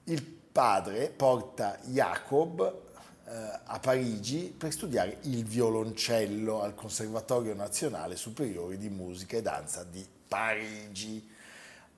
il 0.04 0.22
padre 0.52 1.12
porta 1.14 1.78
Jacob 1.84 2.60
eh, 2.60 2.91
a 3.24 3.78
Parigi 3.78 4.54
per 4.56 4.72
studiare 4.72 5.18
il 5.22 5.44
violoncello 5.44 6.62
al 6.62 6.74
Conservatorio 6.74 7.54
Nazionale 7.54 8.16
Superiore 8.16 8.76
di 8.76 8.88
Musica 8.88 9.36
e 9.36 9.42
Danza 9.42 9.84
di 9.84 10.04
Parigi. 10.28 11.30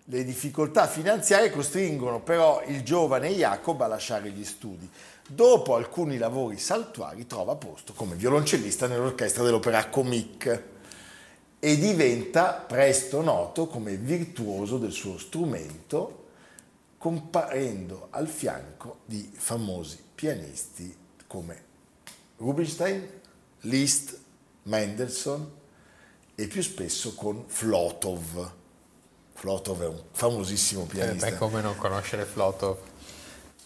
Le 0.05 0.23
difficoltà 0.23 0.87
finanziarie 0.87 1.51
costringono 1.51 2.21
però 2.21 2.63
il 2.67 2.83
giovane 2.83 3.31
Jacob 3.31 3.81
a 3.81 3.87
lasciare 3.87 4.31
gli 4.31 4.45
studi. 4.45 4.89
Dopo 5.27 5.75
alcuni 5.75 6.19
lavori 6.19 6.59
saltuari 6.59 7.27
trova 7.27 7.57
posto 7.57 7.95
come 7.95 8.15
violoncellista 8.15 8.87
nell'orchestra 8.87 9.43
dell'Opera 9.43 9.89
Comique 9.89 10.73
e 11.59 11.79
diventa 11.79 12.53
presto 12.53 13.23
noto 13.23 13.67
come 13.67 13.97
virtuoso 13.97 14.77
del 14.77 14.93
suo 14.93 15.17
strumento, 15.17 16.27
comparendo 16.99 18.09
al 18.11 18.29
fianco 18.29 18.99
di 19.07 19.33
famosi 19.35 19.99
pianisti 20.15 21.03
come 21.35 21.63
Rubinstein, 22.37 23.09
Liszt, 23.63 24.17
Mendelssohn 24.65 25.51
e 26.37 26.47
più 26.47 26.63
spesso 26.63 27.15
con 27.15 27.45
Flotov. 27.49 28.53
Flotov 29.33 29.83
è 29.83 29.87
un 29.89 30.01
famosissimo 30.13 30.85
Eh, 30.85 30.87
pianista. 30.87 31.31
beh, 31.31 31.37
come 31.37 31.61
non 31.61 31.77
conoscere 31.77 32.25
Flotov? 32.25 32.79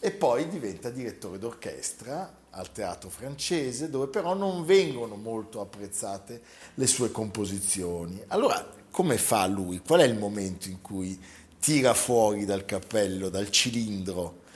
E 0.01 0.11
poi 0.13 0.49
diventa 0.49 0.89
direttore 0.89 1.39
d'orchestra 1.39 2.37
al 2.51 2.73
teatro 2.73 3.11
francese, 3.11 3.91
dove 3.91 4.07
però 4.07 4.33
non 4.33 4.65
vengono 4.65 5.17
molto 5.17 5.61
apprezzate 5.61 6.41
le 6.75 6.87
sue 6.87 7.11
composizioni. 7.11 8.23
Allora, 8.29 8.67
come 8.91 9.19
fa 9.19 9.47
lui? 9.47 9.81
Qual 9.81 10.01
è 10.01 10.05
il 10.05 10.17
momento 10.17 10.69
in 10.69 10.81
cui 10.81 11.21
tira 11.61 11.93
fuori 11.93 12.47
dal 12.47 12.65
cappello, 12.65 13.29
dal 13.29 13.51
cilindro, 13.51 14.47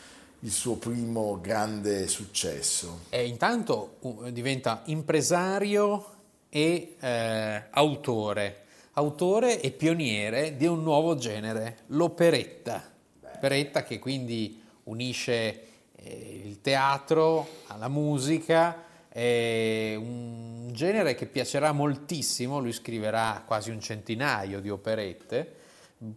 il 0.45 0.51
suo 0.51 0.77
primo 0.77 1.41
grande 1.41 2.09
successo? 2.09 3.03
E 3.11 3.27
intanto 3.27 3.99
diventa 4.31 4.83
impresario 4.87 6.07
e 6.49 6.97
eh, 6.99 7.63
autore, 7.71 8.65
autore 8.95 9.61
e 9.61 9.71
pioniere 9.71 10.57
di 10.57 10.67
un 10.67 10.83
nuovo 10.83 11.17
genere, 11.17 11.79
l'operetta. 11.89 12.91
Operetta 13.37 13.85
che 13.85 13.99
quindi 13.99 14.61
unisce 14.85 15.61
eh, 15.95 16.43
il 16.45 16.61
teatro 16.61 17.49
alla 17.69 17.89
musica, 17.89 18.85
è 19.09 19.95
un 19.97 20.71
genere 20.73 21.15
che 21.15 21.27
piacerà 21.27 21.73
moltissimo, 21.73 22.59
lui 22.59 22.73
scriverà 22.73 23.45
quasi 23.47 23.71
un 23.71 23.81
centinaio 23.81 24.61
di 24.61 24.71
operette, 24.71 25.61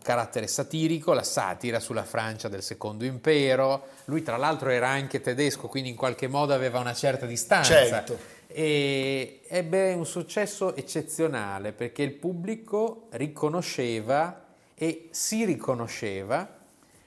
carattere 0.02 0.48
satirico, 0.48 1.14
la 1.14 1.24
satira 1.24 1.80
sulla 1.80 2.04
Francia 2.04 2.48
del 2.48 2.64
Secondo 2.64 3.06
Impero, 3.06 3.88
lui 4.06 4.24
tra 4.24 4.38
l'altro 4.38 4.70
era 4.70 4.90
anche 4.90 5.22
tedesco, 5.22 5.68
quindi 5.68 5.90
in 5.90 5.96
qualche 5.96 6.28
modo 6.28 6.54
aveva 6.54 6.80
una 6.80 6.94
certa 6.94 7.26
distanza. 7.26 7.86
Certo. 7.86 8.18
E 8.48 9.42
ebbe 9.48 9.94
un 9.94 10.06
successo 10.06 10.76
eccezionale 10.76 11.74
perché 11.74 12.04
il 12.04 12.14
pubblico 12.14 13.08
riconosceva 13.12 14.46
e 14.74 15.10
si 15.12 15.46
riconosceva 15.46 16.48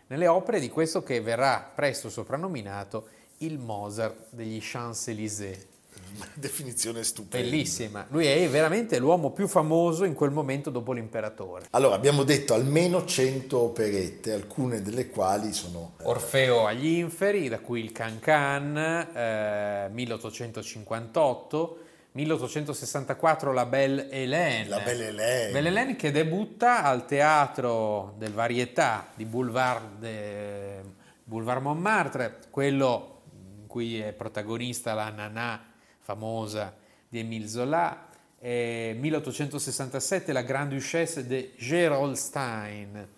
nelle 0.09 0.27
opere 0.27 0.61
di 0.61 0.69
questo 0.69 1.03
che 1.03 1.21
verrà 1.21 1.71
presto 1.75 2.11
soprannominato 2.11 3.09
il 3.39 3.59
Mozart 3.59 4.29
degli 4.31 4.59
Champs-Élysées. 4.61 5.67
Definizione 6.35 7.03
stupenda. 7.03 7.49
Bellissima, 7.49 8.07
lui 8.11 8.27
è 8.27 8.49
veramente 8.49 8.99
l'uomo 8.99 9.31
più 9.31 9.47
famoso 9.47 10.05
in 10.05 10.15
quel 10.15 10.31
momento 10.31 10.71
dopo 10.71 10.93
l'imperatore. 10.93 11.67
Allora, 11.71 11.95
abbiamo 11.95 12.23
detto 12.25 12.55
almeno 12.55 13.05
100 13.05 13.59
operette, 13.59 14.33
alcune 14.33 14.83
delle 14.83 15.09
quali 15.09 15.53
sono 15.53 15.95
Orfeo 16.03 16.67
agli 16.67 16.99
inferi, 16.99 17.49
da 17.49 17.59
cui 17.61 17.83
il 17.83 17.93
Can 17.93 18.19
Can, 18.21 18.77
eh, 18.77 19.89
1858, 19.91 21.79
1864 22.13 23.53
La 23.53 23.67
Belle 23.67 24.09
Hélène. 24.11 24.69
La 24.69 24.81
Belle 24.81 25.09
Hélène. 25.09 25.53
Belle 25.53 25.69
Hélène 25.69 25.97
che 25.97 26.11
debutta 26.11 26.83
al 26.83 27.07
teatro 27.07 28.15
del 28.19 28.33
Varietà 28.33 29.09
di 29.15 29.25
Boulevard, 29.25 29.99
de- 29.99 30.83
Boulevard 31.23 31.63
Montmartre, 31.63 32.39
quello 32.51 33.21
in 33.61 33.67
cui 33.67 34.01
è 34.01 34.13
protagonista 34.13 34.95
la 34.95 35.11
Nana 35.11 35.63
famosa 36.09 36.75
di 37.07 37.19
Émile 37.19 37.47
Zola. 37.49 38.07
E 38.41 38.97
1867 38.99 40.33
La 40.33 40.41
Grande 40.41 40.77
Duchesse 40.77 41.27
de 41.27 41.53
Gerolstein. 41.59 43.09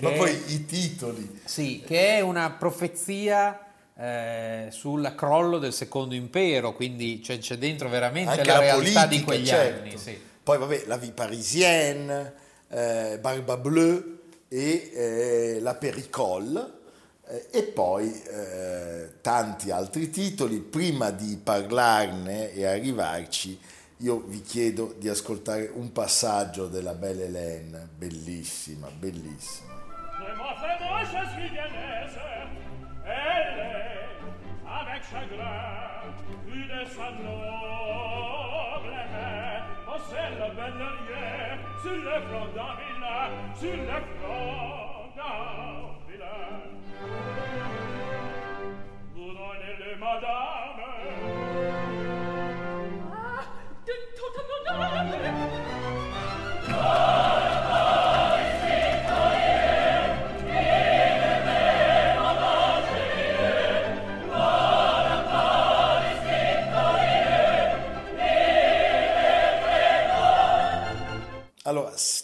ma 0.00 0.10
poi 0.10 0.52
i 0.52 0.66
titoli. 0.66 1.40
sì, 1.44 1.82
che 1.86 2.16
è 2.16 2.20
una 2.20 2.50
profezia 2.50 3.64
eh, 3.96 4.66
sul 4.70 5.14
crollo 5.16 5.58
del 5.58 5.72
secondo 5.72 6.14
impero, 6.14 6.74
quindi 6.74 7.20
c'è, 7.20 7.38
c'è 7.38 7.56
dentro 7.56 7.88
veramente 7.88 8.32
anche 8.32 8.44
la, 8.44 8.54
la, 8.54 8.60
realtà 8.60 8.76
politica, 8.76 9.06
di 9.06 9.22
quegli 9.22 9.46
certo. 9.46 9.82
anni. 9.82 9.96
sì. 9.96 10.20
Poi 10.42 10.58
vabbè, 10.58 10.82
la 10.86 10.96
vie 10.98 11.12
parisienne, 11.12 12.34
eh, 12.68 13.18
Barba 13.20 13.56
Bleu 13.56 14.18
e 14.48 14.90
eh, 14.92 15.58
la 15.60 15.74
Péricole 15.74 16.60
eh, 16.60 16.85
e 17.50 17.62
poi 17.64 18.22
eh, 18.22 19.14
tanti 19.20 19.70
altri 19.70 20.10
titoli. 20.10 20.60
Prima 20.60 21.10
di 21.10 21.36
parlarne 21.42 22.52
e 22.52 22.66
arrivarci, 22.66 23.58
io 23.98 24.20
vi 24.26 24.42
chiedo 24.42 24.94
di 24.96 25.08
ascoltare 25.08 25.70
un 25.72 25.90
passaggio 25.90 26.68
della 26.68 26.94
Belle 26.94 27.24
Hélène, 27.24 27.88
bellissima, 27.96 28.88
bellissima. 28.90 29.74
Sur 41.82 41.92
le 41.92 42.20
front 42.22 42.52
d'un 42.54 42.74
vilain, 42.76 43.30
sur 43.54 43.76
le 43.76 44.02
front 44.18 44.75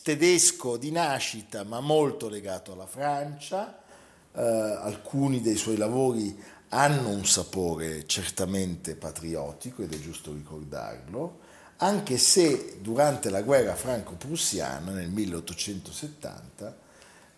tedesco 0.02 0.76
di 0.76 0.90
nascita 0.90 1.64
ma 1.64 1.80
molto 1.80 2.28
legato 2.28 2.72
alla 2.72 2.86
Francia, 2.86 3.78
Eh, 4.34 4.40
alcuni 4.40 5.42
dei 5.42 5.56
suoi 5.56 5.76
lavori 5.76 6.34
hanno 6.70 7.10
un 7.10 7.26
sapore 7.26 8.06
certamente 8.06 8.94
patriottico 8.96 9.82
ed 9.82 9.92
è 9.92 10.00
giusto 10.00 10.32
ricordarlo, 10.32 11.40
anche 11.78 12.16
se 12.16 12.78
durante 12.80 13.28
la 13.28 13.42
guerra 13.42 13.74
franco-prussiana 13.74 14.92
nel 14.92 15.10
1870 15.10 16.76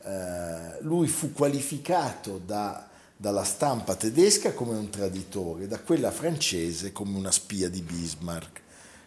eh, 0.05 0.83
lui 0.83 1.09
fu 1.09 1.33
qualificato 1.33 2.38
da- 2.38 2.88
dalla 3.16 3.44
stampa 3.44 3.96
tedesca 3.96 4.53
come 4.53 4.77
un 4.77 4.88
traditore, 4.90 5.66
da 5.66 5.81
quella 5.81 6.12
francese 6.12 6.92
come 6.92 7.16
una 7.16 7.33
spia 7.33 7.68
di 7.68 7.83
Bismarck. 7.83 8.62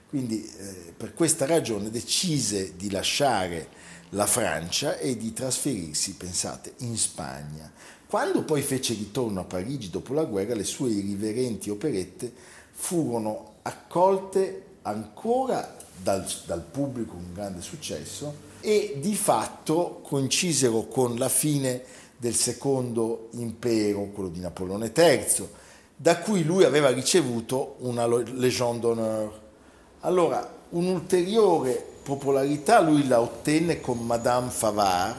Quindi 0.09 0.43
eh, 0.43 0.93
per 0.95 1.13
questa 1.13 1.45
ragione 1.45 1.89
decise 1.89 2.75
di 2.75 2.89
lasciare 2.89 3.67
la 4.11 4.25
Francia 4.25 4.97
e 4.97 5.17
di 5.17 5.33
trasferirsi, 5.33 6.15
pensate, 6.15 6.73
in 6.77 6.97
Spagna. 6.97 7.71
Quando 8.07 8.43
poi 8.43 8.61
fece 8.61 8.93
ritorno 8.93 9.41
a 9.41 9.43
Parigi 9.43 9.89
dopo 9.89 10.13
la 10.13 10.23
guerra, 10.23 10.55
le 10.55 10.63
sue 10.63 10.91
irriverenti 10.91 11.69
operette 11.69 12.31
furono 12.71 13.55
accolte 13.63 14.63
ancora 14.83 15.75
dal, 16.01 16.25
dal 16.45 16.61
pubblico 16.61 17.13
con 17.13 17.33
grande 17.33 17.61
successo 17.61 18.45
e 18.61 18.97
di 19.01 19.15
fatto 19.15 19.99
coincisero 20.03 20.87
con 20.87 21.17
la 21.17 21.27
fine 21.27 21.83
del 22.15 22.35
secondo 22.35 23.29
impero, 23.33 24.09
quello 24.13 24.29
di 24.29 24.39
Napoleone 24.39 24.91
III, 24.95 25.47
da 25.95 26.17
cui 26.19 26.43
lui 26.43 26.63
aveva 26.63 26.89
ricevuto 26.89 27.75
una 27.79 28.07
Légion 28.07 28.79
d'honneur. 28.79 29.45
Allora, 30.07 30.49
un'ulteriore 30.69 31.85
popolarità 32.01 32.79
lui 32.79 33.05
la 33.09 33.19
ottenne 33.19 33.81
con 33.81 33.97
Madame 34.05 34.49
Favart, 34.49 35.17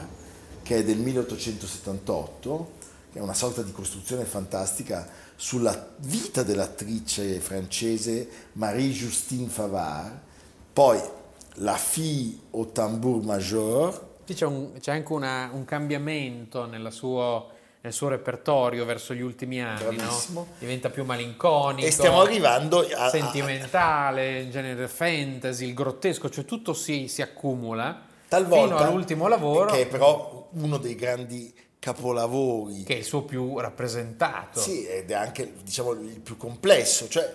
che 0.63 0.77
è 0.77 0.83
del 0.83 0.97
1878, 0.97 2.71
che 3.13 3.19
è 3.19 3.21
una 3.21 3.35
sorta 3.35 3.61
di 3.61 3.71
costruzione 3.71 4.23
fantastica 4.25 5.07
sulla 5.35 5.89
vita 5.97 6.41
dell'attrice 6.41 7.39
francese 7.39 8.27
Marie-Justine 8.53 9.47
Favart, 9.47 10.11
poi 10.73 10.99
La 11.61 11.75
fille 11.75 12.37
au 12.51 12.71
tambour 12.71 13.21
major, 13.21 14.07
c'è, 14.25 14.45
un- 14.45 14.71
c'è 14.79 14.91
anche 14.93 15.11
una- 15.13 15.51
un 15.53 15.65
cambiamento 15.65 16.65
nella 16.65 16.89
suo- 16.89 17.49
nel 17.81 17.93
suo 17.93 18.09
repertorio 18.09 18.83
verso 18.83 19.13
gli 19.13 19.21
ultimi 19.21 19.61
anni, 19.61 19.95
no? 19.97 20.47
Diventa 20.59 20.89
più 20.89 21.05
malinconico. 21.05 21.87
e 21.87 21.91
stiamo 21.91 22.21
arrivando 22.21 22.85
a, 22.95 23.09
sentimentale, 23.09 24.41
in 24.41 24.51
genere 24.51 24.87
fantasy, 24.87 25.67
il 25.67 25.73
grottesco, 25.73 26.29
cioè 26.29 26.43
tutto 26.45 26.73
si, 26.73 27.07
si 27.07 27.21
accumula 27.21 28.07
talvolta 28.27 28.77
fino 28.77 28.89
all'ultimo 28.89 29.27
lavoro 29.27 29.71
che 29.71 29.81
è 29.81 29.87
però 29.87 30.47
uno 30.51 30.77
dei 30.77 30.93
grandi 30.95 31.51
capolavori 31.79 32.83
che 32.83 32.93
è 32.95 32.97
il 32.97 33.03
suo 33.05 33.23
più 33.23 33.57
rappresentato. 33.59 34.59
Sì, 34.59 34.85
ed 34.85 35.09
è 35.11 35.13
anche 35.13 35.53
diciamo, 35.63 35.91
il 35.93 36.19
più 36.19 36.35
complesso. 36.37 37.07
Cioè, 37.07 37.33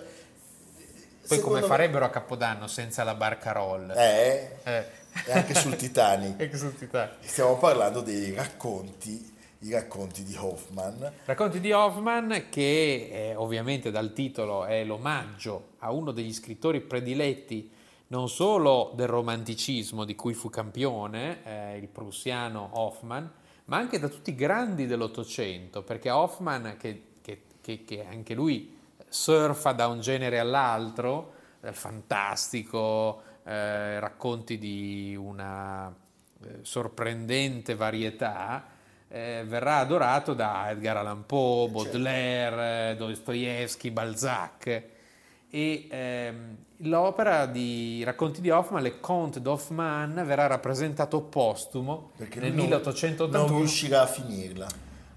Poi 1.27 1.39
come 1.39 1.61
me- 1.61 1.65
farebbero 1.65 2.05
a 2.05 2.09
Capodanno 2.09 2.67
senza 2.67 3.03
la 3.03 3.15
barca 3.15 3.51
roll? 3.51 3.91
Eh, 3.97 4.57
Eh. 4.63 4.85
e 5.25 5.31
anche 5.31 5.55
sul 5.55 5.75
Titanic. 5.75 6.39
E 6.39 6.49
che 6.49 6.57
sul 6.57 6.75
Titanic. 6.77 7.15
Stiamo 7.21 7.57
parlando 7.57 8.01
dei 8.01 8.33
racconti, 8.33 9.33
i 9.65 9.71
racconti 9.71 10.23
di 10.23 10.35
Hoffman. 10.35 11.11
Racconti 11.25 11.59
di 11.59 11.71
Hoffman 11.71 12.45
che 12.49 13.09
eh, 13.11 13.35
ovviamente 13.35 13.89
dal 13.89 14.13
titolo 14.13 14.65
è 14.65 14.83
l'omaggio 14.83 15.69
a 15.79 15.91
uno 15.91 16.11
degli 16.11 16.33
scrittori 16.33 16.81
prediletti 16.81 17.71
non 18.07 18.29
solo 18.29 18.91
del 18.93 19.07
romanticismo 19.07 20.05
di 20.05 20.13
cui 20.15 20.35
fu 20.35 20.51
campione, 20.51 21.43
eh, 21.43 21.77
il 21.77 21.87
prussiano 21.87 22.69
Hoffman, 22.73 23.29
ma 23.65 23.77
anche 23.77 23.97
da 23.97 24.07
tutti 24.07 24.29
i 24.29 24.35
grandi 24.35 24.85
dell'Ottocento, 24.85 25.81
perché 25.81 26.11
Hoffman, 26.11 26.75
che, 26.79 27.01
che- 27.21 27.41
che- 27.61 27.83
che 27.83 28.05
anche 28.05 28.35
lui 28.35 28.77
surfa 29.09 29.71
da 29.71 29.87
un 29.87 29.99
genere 30.01 30.37
all'altro, 30.37 31.33
dal 31.59 31.73
fantastico, 31.73 33.21
eh, 33.43 33.99
racconti 33.99 34.59
di 34.59 35.15
una 35.19 35.87
eh, 36.43 36.59
sorprendente 36.61 37.73
varietà, 37.73 38.67
eh, 39.15 39.43
verrà 39.47 39.77
adorato 39.77 40.33
da 40.33 40.69
Edgar 40.69 40.97
Allan 40.97 41.25
Poe, 41.25 41.69
Baudelaire, 41.69 42.91
eh, 42.91 42.95
Dostoevsky, 42.97 43.89
Balzac. 43.89 44.83
E 45.49 45.87
ehm, 45.89 46.55
l'opera 46.79 47.45
di 47.45 48.03
racconti 48.03 48.41
di 48.41 48.49
Hoffman, 48.49 48.83
Le 48.83 48.99
Conte 48.99 49.41
d'Hoffmann, 49.41 50.21
verrà 50.25 50.47
rappresentato 50.47 51.21
postumo 51.21 52.11
Perché 52.17 52.41
nel 52.41 52.49
non- 52.51 52.65
1881 52.65 53.47
non 53.47 53.57
riuscirà 53.59 54.01
a 54.01 54.07
finirla. 54.07 54.67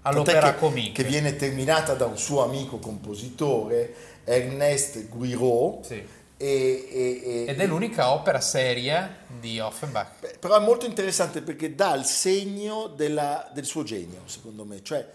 all'Opera 0.03 0.53
Comique. 0.53 1.03
che 1.03 1.09
viene 1.09 1.35
terminata 1.35 1.93
da 1.93 2.05
un 2.05 2.17
suo 2.17 2.41
amico 2.45 2.77
compositore, 2.77 3.93
Ernest 4.23 5.09
Guiraud. 5.09 5.83
Sì. 5.83 6.07
E- 6.47 7.21
e- 7.23 7.45
Ed 7.47 7.59
è 7.59 7.65
l'unica 7.65 8.11
opera 8.11 8.39
seria 8.39 9.17
di 9.39 9.59
Offenbach. 9.59 10.11
Beh, 10.21 10.37
Però 10.39 10.55
è 10.55 10.63
molto 10.63 10.85
interessante 10.85 11.41
perché 11.41 11.75
dà 11.75 11.93
il 11.95 12.05
segno 12.05 12.87
della- 12.87 13.49
del 13.53 13.65
suo 13.65 13.83
genio, 13.83 14.21
secondo 14.25 14.63
me. 14.63 14.81
Cioè, 14.81 15.05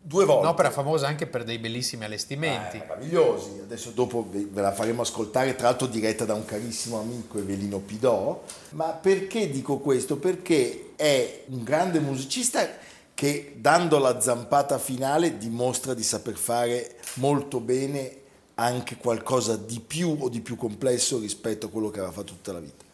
due 0.00 0.24
volte. 0.24 0.46
Un'opera 0.46 0.70
famosa 0.70 1.06
anche 1.06 1.26
per 1.26 1.44
dei 1.44 1.58
bellissimi 1.58 2.04
allestimenti. 2.04 2.76
Eh, 2.78 2.80
meravigliosi. 2.80 3.60
Adesso 3.62 3.90
dopo 3.90 4.26
ve 4.30 4.46
ve 4.50 4.60
la 4.62 4.72
faremo 4.72 5.02
ascoltare, 5.02 5.54
tra 5.54 5.68
l'altro 5.68 5.86
diretta 5.86 6.24
da 6.24 6.34
un 6.34 6.44
carissimo 6.44 6.98
amico 6.98 7.38
Evelino 7.38 7.78
Pidò. 7.78 8.42
Ma 8.70 8.86
perché 8.86 9.50
dico 9.50 9.78
questo? 9.78 10.16
Perché 10.16 10.92
è 10.96 11.42
un 11.48 11.62
grande 11.62 12.00
musicista 12.00 12.66
che 13.14 13.54
dando 13.58 13.98
la 13.98 14.20
zampata 14.20 14.78
finale 14.78 15.36
dimostra 15.36 15.92
di 15.94 16.02
saper 16.02 16.34
fare 16.34 16.96
molto 17.14 17.60
bene 17.60 18.16
anche 18.62 18.96
qualcosa 18.96 19.56
di 19.56 19.80
più 19.80 20.16
o 20.18 20.28
di 20.28 20.40
più 20.40 20.56
complesso 20.56 21.18
rispetto 21.18 21.66
a 21.66 21.68
quello 21.70 21.90
che 21.90 21.98
aveva 21.98 22.12
fatto 22.12 22.32
tutta 22.32 22.52
la 22.52 22.60
vita. 22.60 22.84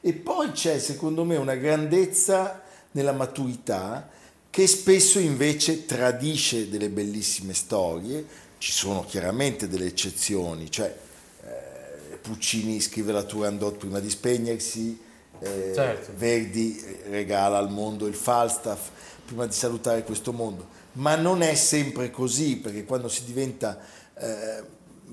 E 0.00 0.12
poi 0.12 0.52
c'è 0.52 0.78
secondo 0.78 1.24
me 1.24 1.36
una 1.36 1.54
grandezza 1.54 2.62
nella 2.92 3.12
maturità 3.12 4.08
che 4.50 4.66
spesso 4.66 5.18
invece 5.18 5.84
tradisce 5.84 6.68
delle 6.68 6.88
bellissime 6.88 7.54
storie, 7.54 8.24
ci 8.58 8.70
sono 8.70 9.04
chiaramente 9.04 9.66
delle 9.66 9.86
eccezioni, 9.86 10.70
cioè 10.70 10.94
eh, 11.42 12.16
Puccini 12.18 12.80
scrive 12.80 13.12
la 13.12 13.24
Turandot 13.24 13.76
prima 13.76 13.98
di 13.98 14.08
spegnersi, 14.08 15.00
eh, 15.40 15.72
Certo. 15.74 16.12
Verdi 16.16 16.80
regala 17.08 17.58
al 17.58 17.70
mondo 17.70 18.06
il 18.06 18.14
Falstaff 18.14 18.90
prima 19.24 19.46
di 19.46 19.52
salutare 19.52 20.04
questo 20.04 20.32
mondo, 20.32 20.68
ma 20.92 21.16
non 21.16 21.42
è 21.42 21.54
sempre 21.54 22.10
così 22.10 22.56
perché 22.56 22.84
quando 22.84 23.08
si 23.08 23.24
diventa 23.24 23.80
eh, 24.16 24.62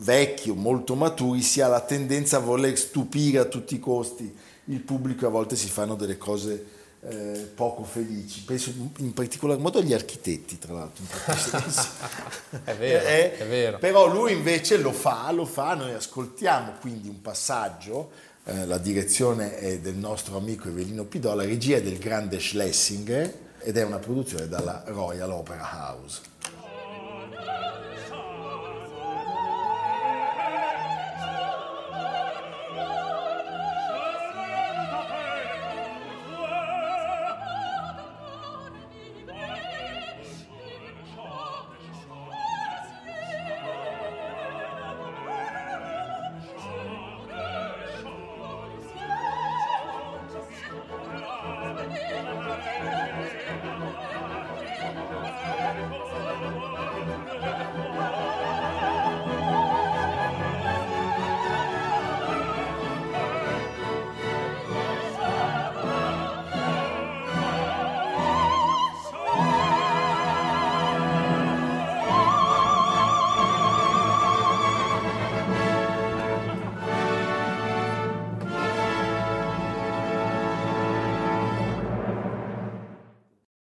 vecchio, 0.02 0.56
molto 0.56 0.96
maturi, 0.96 1.42
si 1.42 1.62
ha 1.62 1.68
la 1.68 1.82
tendenza 1.82 2.38
a 2.38 2.40
voler 2.42 2.78
stupire 2.78 3.40
a 3.40 3.46
tutti 3.46 3.76
i 3.76 3.80
costi 3.80 4.34
il 4.66 4.80
pubblico 4.80 5.26
e 5.26 5.28
a 5.28 5.32
volte 5.32 5.56
si 5.56 5.68
fanno 5.68 5.96
delle 5.96 6.18
cose 6.18 6.66
eh, 7.02 7.50
poco 7.56 7.84
felici. 7.84 8.44
Penso 8.44 8.72
in 8.98 9.14
particolar 9.14 9.58
modo 9.58 9.80
agli 9.80 9.94
architetti, 9.94 10.60
tra 10.60 10.74
l'altro. 10.74 11.04
È 12.64 12.76
vero, 12.76 13.08
Eh, 13.08 13.38
è 13.38 13.48
vero. 13.48 13.78
Però 13.80 14.08
lui 14.08 14.34
invece 14.34 14.78
lo 14.78 14.92
fa, 14.92 15.32
lo 15.32 15.46
fa, 15.46 15.74
noi 15.74 15.94
ascoltiamo 15.94 16.74
quindi 16.80 17.08
un 17.08 17.22
passaggio, 17.22 18.12
eh, 18.44 18.66
la 18.66 18.78
direzione 18.78 19.58
è 19.58 19.80
del 19.80 19.96
nostro 19.96 20.38
amico 20.38 20.68
Evelino 20.68 21.06
Pidò, 21.06 21.34
la 21.34 21.46
regia 21.46 21.78
è 21.78 21.82
del 21.82 21.98
grande 21.98 22.40
Schlesinger 22.40 23.50
ed 23.60 23.78
è 23.78 23.84
una 23.84 24.00
produzione 24.00 24.48
dalla 24.48 24.84
Royal 24.88 25.32
Opera 25.32 25.70
House. 25.72 26.22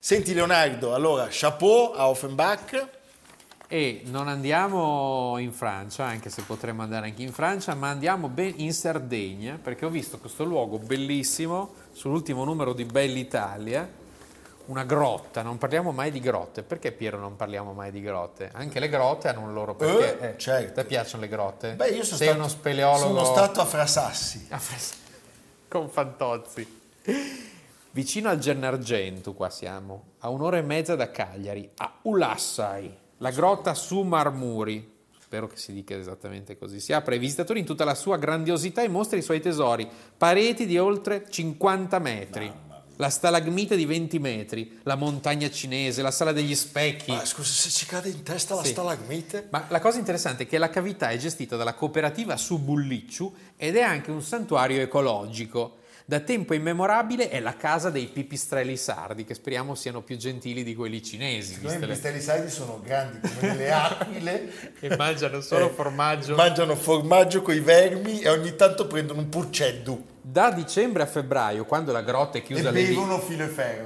Senti 0.08 0.34
Leonardo, 0.34 0.94
allora, 0.94 1.28
chapeau 1.30 1.92
a 1.92 2.08
Offenbach. 2.08 2.88
E 3.68 4.04
non 4.06 4.30
andiamo 4.30 5.36
in 5.38 5.52
Francia, 5.52 6.06
anche 6.06 6.30
se 6.30 6.44
potremmo 6.44 6.82
andare 6.82 7.08
anche 7.08 7.24
in 7.24 7.34
Francia, 7.34 7.76
ma 7.76 7.90
andiamo 7.90 8.30
ben 8.30 8.54
in 8.56 8.72
Sardegna, 8.72 9.60
perché 9.62 9.86
ho 9.86 9.90
visto 9.90 10.18
questo 10.18 10.46
luogo 10.46 10.78
bellissimo 10.78 11.74
sull'ultimo 11.92 12.46
numero 12.46 12.72
di 12.72 12.86
Bell'Italia, 12.86 13.86
una 14.68 14.86
grotta, 14.86 15.42
non 15.42 15.58
parliamo 15.58 15.92
mai 15.92 16.12
di 16.12 16.22
grotte. 16.22 16.64
Perché 16.64 16.94
Piero 16.94 17.18
non 17.18 17.36
parliamo 17.36 17.74
mai 17.74 17.92
di 17.92 18.00
grotte? 18.00 18.50
Anche 18.54 18.80
le 18.80 18.88
grotte 18.88 19.28
hanno 19.28 19.42
un 19.42 19.52
loro 19.52 19.76
perché. 19.76 20.20
Eh, 20.22 20.38
certo. 20.38 20.80
Ti 20.80 20.88
piacciono 20.88 21.24
le 21.24 21.28
grotte? 21.28 21.74
Beh, 21.74 21.90
io 21.90 22.06
sono 22.06 22.16
Sei 22.16 22.28
stato, 22.28 22.40
uno 22.40 22.48
speleologo. 22.48 23.08
Sono 23.08 23.26
stato 23.26 23.60
a 23.60 23.66
Frasassi. 23.66 24.48
Ah, 24.52 24.58
fres- 24.58 24.96
con 25.68 25.90
Fantozzi. 25.90 26.76
Vicino 27.98 28.30
al 28.30 28.38
Gennargentu, 28.38 29.34
qua 29.34 29.50
siamo, 29.50 30.10
a 30.20 30.30
un'ora 30.30 30.58
e 30.58 30.62
mezza 30.62 30.96
da 30.96 31.10
Cagliari, 31.10 31.68
a 31.78 31.98
Ulassai, 32.04 32.96
la 33.18 33.32
grotta 33.32 33.74
su 33.74 34.04
Marmuri. 34.04 34.98
Spero 35.20 35.48
che 35.48 35.58
si 35.58 35.74
dica 35.74 35.96
esattamente 35.96 36.60
così. 36.60 36.80
Si 36.80 36.94
apre 36.94 37.16
ai 37.16 37.20
visitatori 37.20 37.58
in 37.60 37.66
tutta 37.66 37.86
la 37.86 37.96
sua 37.96 38.18
grandiosità 38.18 38.84
e 38.84 38.88
mostra 38.88 39.18
i 39.18 39.24
suoi 39.24 39.40
tesori. 39.42 39.90
Pareti 40.16 40.68
di 40.68 40.78
oltre 40.78 41.26
50 41.28 41.98
metri. 41.98 42.54
La 42.98 43.10
stalagmite 43.10 43.76
di 43.76 43.86
20 43.86 44.20
metri, 44.20 44.80
la 44.84 44.94
montagna 44.94 45.50
cinese, 45.50 46.04
la 46.04 46.12
sala 46.12 46.32
degli 46.34 46.54
specchi. 46.54 47.10
Ma 47.12 47.26
scusa, 47.26 47.52
se 47.52 47.72
ci 47.72 47.88
cade 47.88 48.10
in 48.10 48.22
testa 48.22 48.54
la 48.54 48.64
Sì. 48.64 48.74
stalagmite? 48.74 49.48
Ma 49.50 49.66
la 49.70 49.80
cosa 49.80 49.98
interessante 49.98 50.44
è 50.44 50.48
che 50.48 50.60
la 50.60 50.70
cavità 50.70 51.10
è 51.10 51.18
gestita 51.18 51.56
dalla 51.56 51.74
cooperativa 51.74 52.38
su 52.38 52.60
Bullicciu 52.60 53.34
ed 53.56 53.76
è 53.76 53.82
anche 53.82 54.12
un 54.12 54.22
santuario 54.22 54.82
ecologico. 54.82 55.78
Da 56.10 56.22
tempo 56.22 56.54
immemorabile 56.54 57.28
è 57.28 57.42
la 57.42 57.58
casa 57.58 57.90
dei 57.90 58.06
pipistrelli 58.08 58.78
sardi, 58.78 59.26
che 59.26 59.34
speriamo 59.34 59.76
siano 59.76 60.02
più 60.02 60.16
gentili 60.16 60.64
di 60.64 60.74
quelli 60.74 61.04
cinesi. 61.04 61.60
I 61.62 61.68
le- 61.68 61.88
pistelli 61.88 62.22
sardi 62.22 62.50
sono 62.50 62.80
grandi 62.82 63.20
come 63.20 63.52
delle 63.52 63.72
aquile. 63.74 64.50
E 64.80 64.96
mangiano 64.96 65.42
solo 65.42 65.70
Eh, 65.70 65.74
formaggio. 65.74 66.34
Mangiano 66.36 66.76
formaggio 66.78 67.42
con 67.42 67.54
i 67.56 67.60
vermi 67.60 68.22
e 68.22 68.30
ogni 68.30 68.56
tanto 68.56 68.88
prendono 68.88 69.20
un 69.20 69.28
purceddu 69.28 70.06
Da 70.30 70.52
dicembre 70.52 71.04
a 71.04 71.06
febbraio, 71.06 71.64
quando 71.64 71.94
la 71.94 72.02
grotta 72.02 72.38
è 72.38 72.44
chiusa 72.44 72.68
alle 72.68 72.82
visite. 72.82 73.00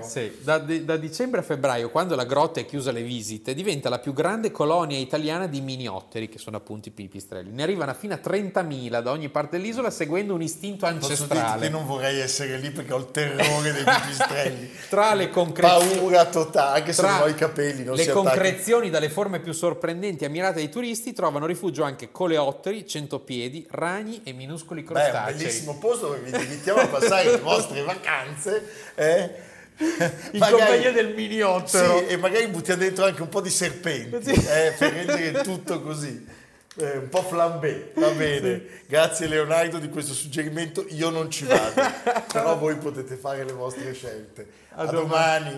Sì, 0.01 0.37
da, 0.41 0.57
di- 0.57 0.83
da 0.83 0.97
dicembre 0.97 1.41
a 1.41 1.43
febbraio, 1.43 1.91
quando 1.91 2.15
la 2.15 2.23
grotta 2.25 2.59
è 2.59 2.65
chiusa 2.65 2.89
alle 2.89 3.03
visite, 3.03 3.53
diventa 3.53 3.89
la 3.89 3.99
più 3.99 4.11
grande 4.11 4.49
colonia 4.49 4.97
italiana 4.97 5.45
di 5.45 5.61
miniotteri, 5.61 6.29
che 6.29 6.39
sono 6.39 6.57
appunto 6.57 6.89
i 6.89 6.91
pipistrelli. 6.91 7.51
Ne 7.51 7.61
arrivano 7.61 7.93
fino 7.93 8.15
a 8.15 8.19
30.000 8.23 9.01
da 9.03 9.11
ogni 9.11 9.29
parte 9.29 9.57
dell'isola, 9.57 9.91
seguendo 9.91 10.33
un 10.33 10.41
istinto 10.41 10.87
ancestrale. 10.87 11.67
che 11.67 11.69
non 11.69 11.85
vorrei 11.85 12.19
essere 12.19 12.57
lì 12.57 12.71
perché 12.71 12.91
ho 12.91 12.97
il 12.97 13.11
terrore 13.11 13.71
dei 13.71 13.83
pipistrelli. 13.83 14.71
Tra 14.89 15.13
le 15.13 15.29
concrezioni. 15.29 15.95
Paura 15.95 16.25
totale, 16.25 16.79
anche 16.79 16.91
se 16.91 17.03
non 17.03 17.19
ho 17.21 17.27
i 17.27 17.35
capelli, 17.35 17.83
non 17.83 17.95
le 17.95 18.07
concrezioni 18.07 18.89
dalle 18.89 19.09
forme 19.09 19.41
più 19.41 19.51
sorprendenti 19.53 20.23
e 20.23 20.27
ammirate 20.27 20.55
dai 20.55 20.69
turisti 20.69 21.13
trovano 21.13 21.45
rifugio 21.45 21.83
anche 21.83 22.11
coleotteri, 22.11 22.87
centopiedi, 22.87 23.67
ragni 23.69 24.21
e 24.23 24.33
minuscoli 24.33 24.81
Beh, 24.81 24.87
è 24.87 24.91
un 24.91 25.11
crostacei. 25.11 25.37
bellissimo 25.37 25.77
posto 25.77 26.07
dove 26.07 26.29
vi 26.31 26.43
invitiamo 26.43 26.79
a 26.81 26.87
passare 26.87 27.31
le 27.31 27.37
vostre 27.39 27.81
vacanze. 27.83 28.63
Eh? 28.95 29.49
In 29.81 30.39
Magari- 30.39 30.51
compagnia 30.61 30.91
del 30.91 31.13
miniottero. 31.15 31.99
Sì, 31.99 32.05
e 32.07 32.17
magari 32.17 32.47
buttiamo 32.47 32.81
dentro 32.81 33.05
anche 33.05 33.21
un 33.21 33.29
po' 33.29 33.41
di 33.41 33.49
serpenti 33.49 34.35
Sì. 34.35 34.45
eh, 34.47 34.73
per 34.77 34.91
rendere 34.93 35.41
tutto 35.41 35.81
così. 35.81 36.23
eh, 36.77 36.97
un 36.97 37.09
po' 37.09 37.23
flambé, 37.23 37.91
va 37.95 38.09
bene. 38.11 38.61
Grazie 38.87 39.27
Leonardo 39.27 39.77
di 39.79 39.89
questo 39.89 40.13
suggerimento. 40.13 40.85
Io 40.89 41.09
non 41.09 41.29
ci 41.31 41.45
vado, 41.45 41.81
però 42.31 42.57
voi 42.57 42.75
potete 42.75 43.15
fare 43.15 43.43
le 43.43 43.53
vostre 43.53 43.91
scelte. 43.93 44.45
A, 44.75 44.85
domani. 44.85 45.57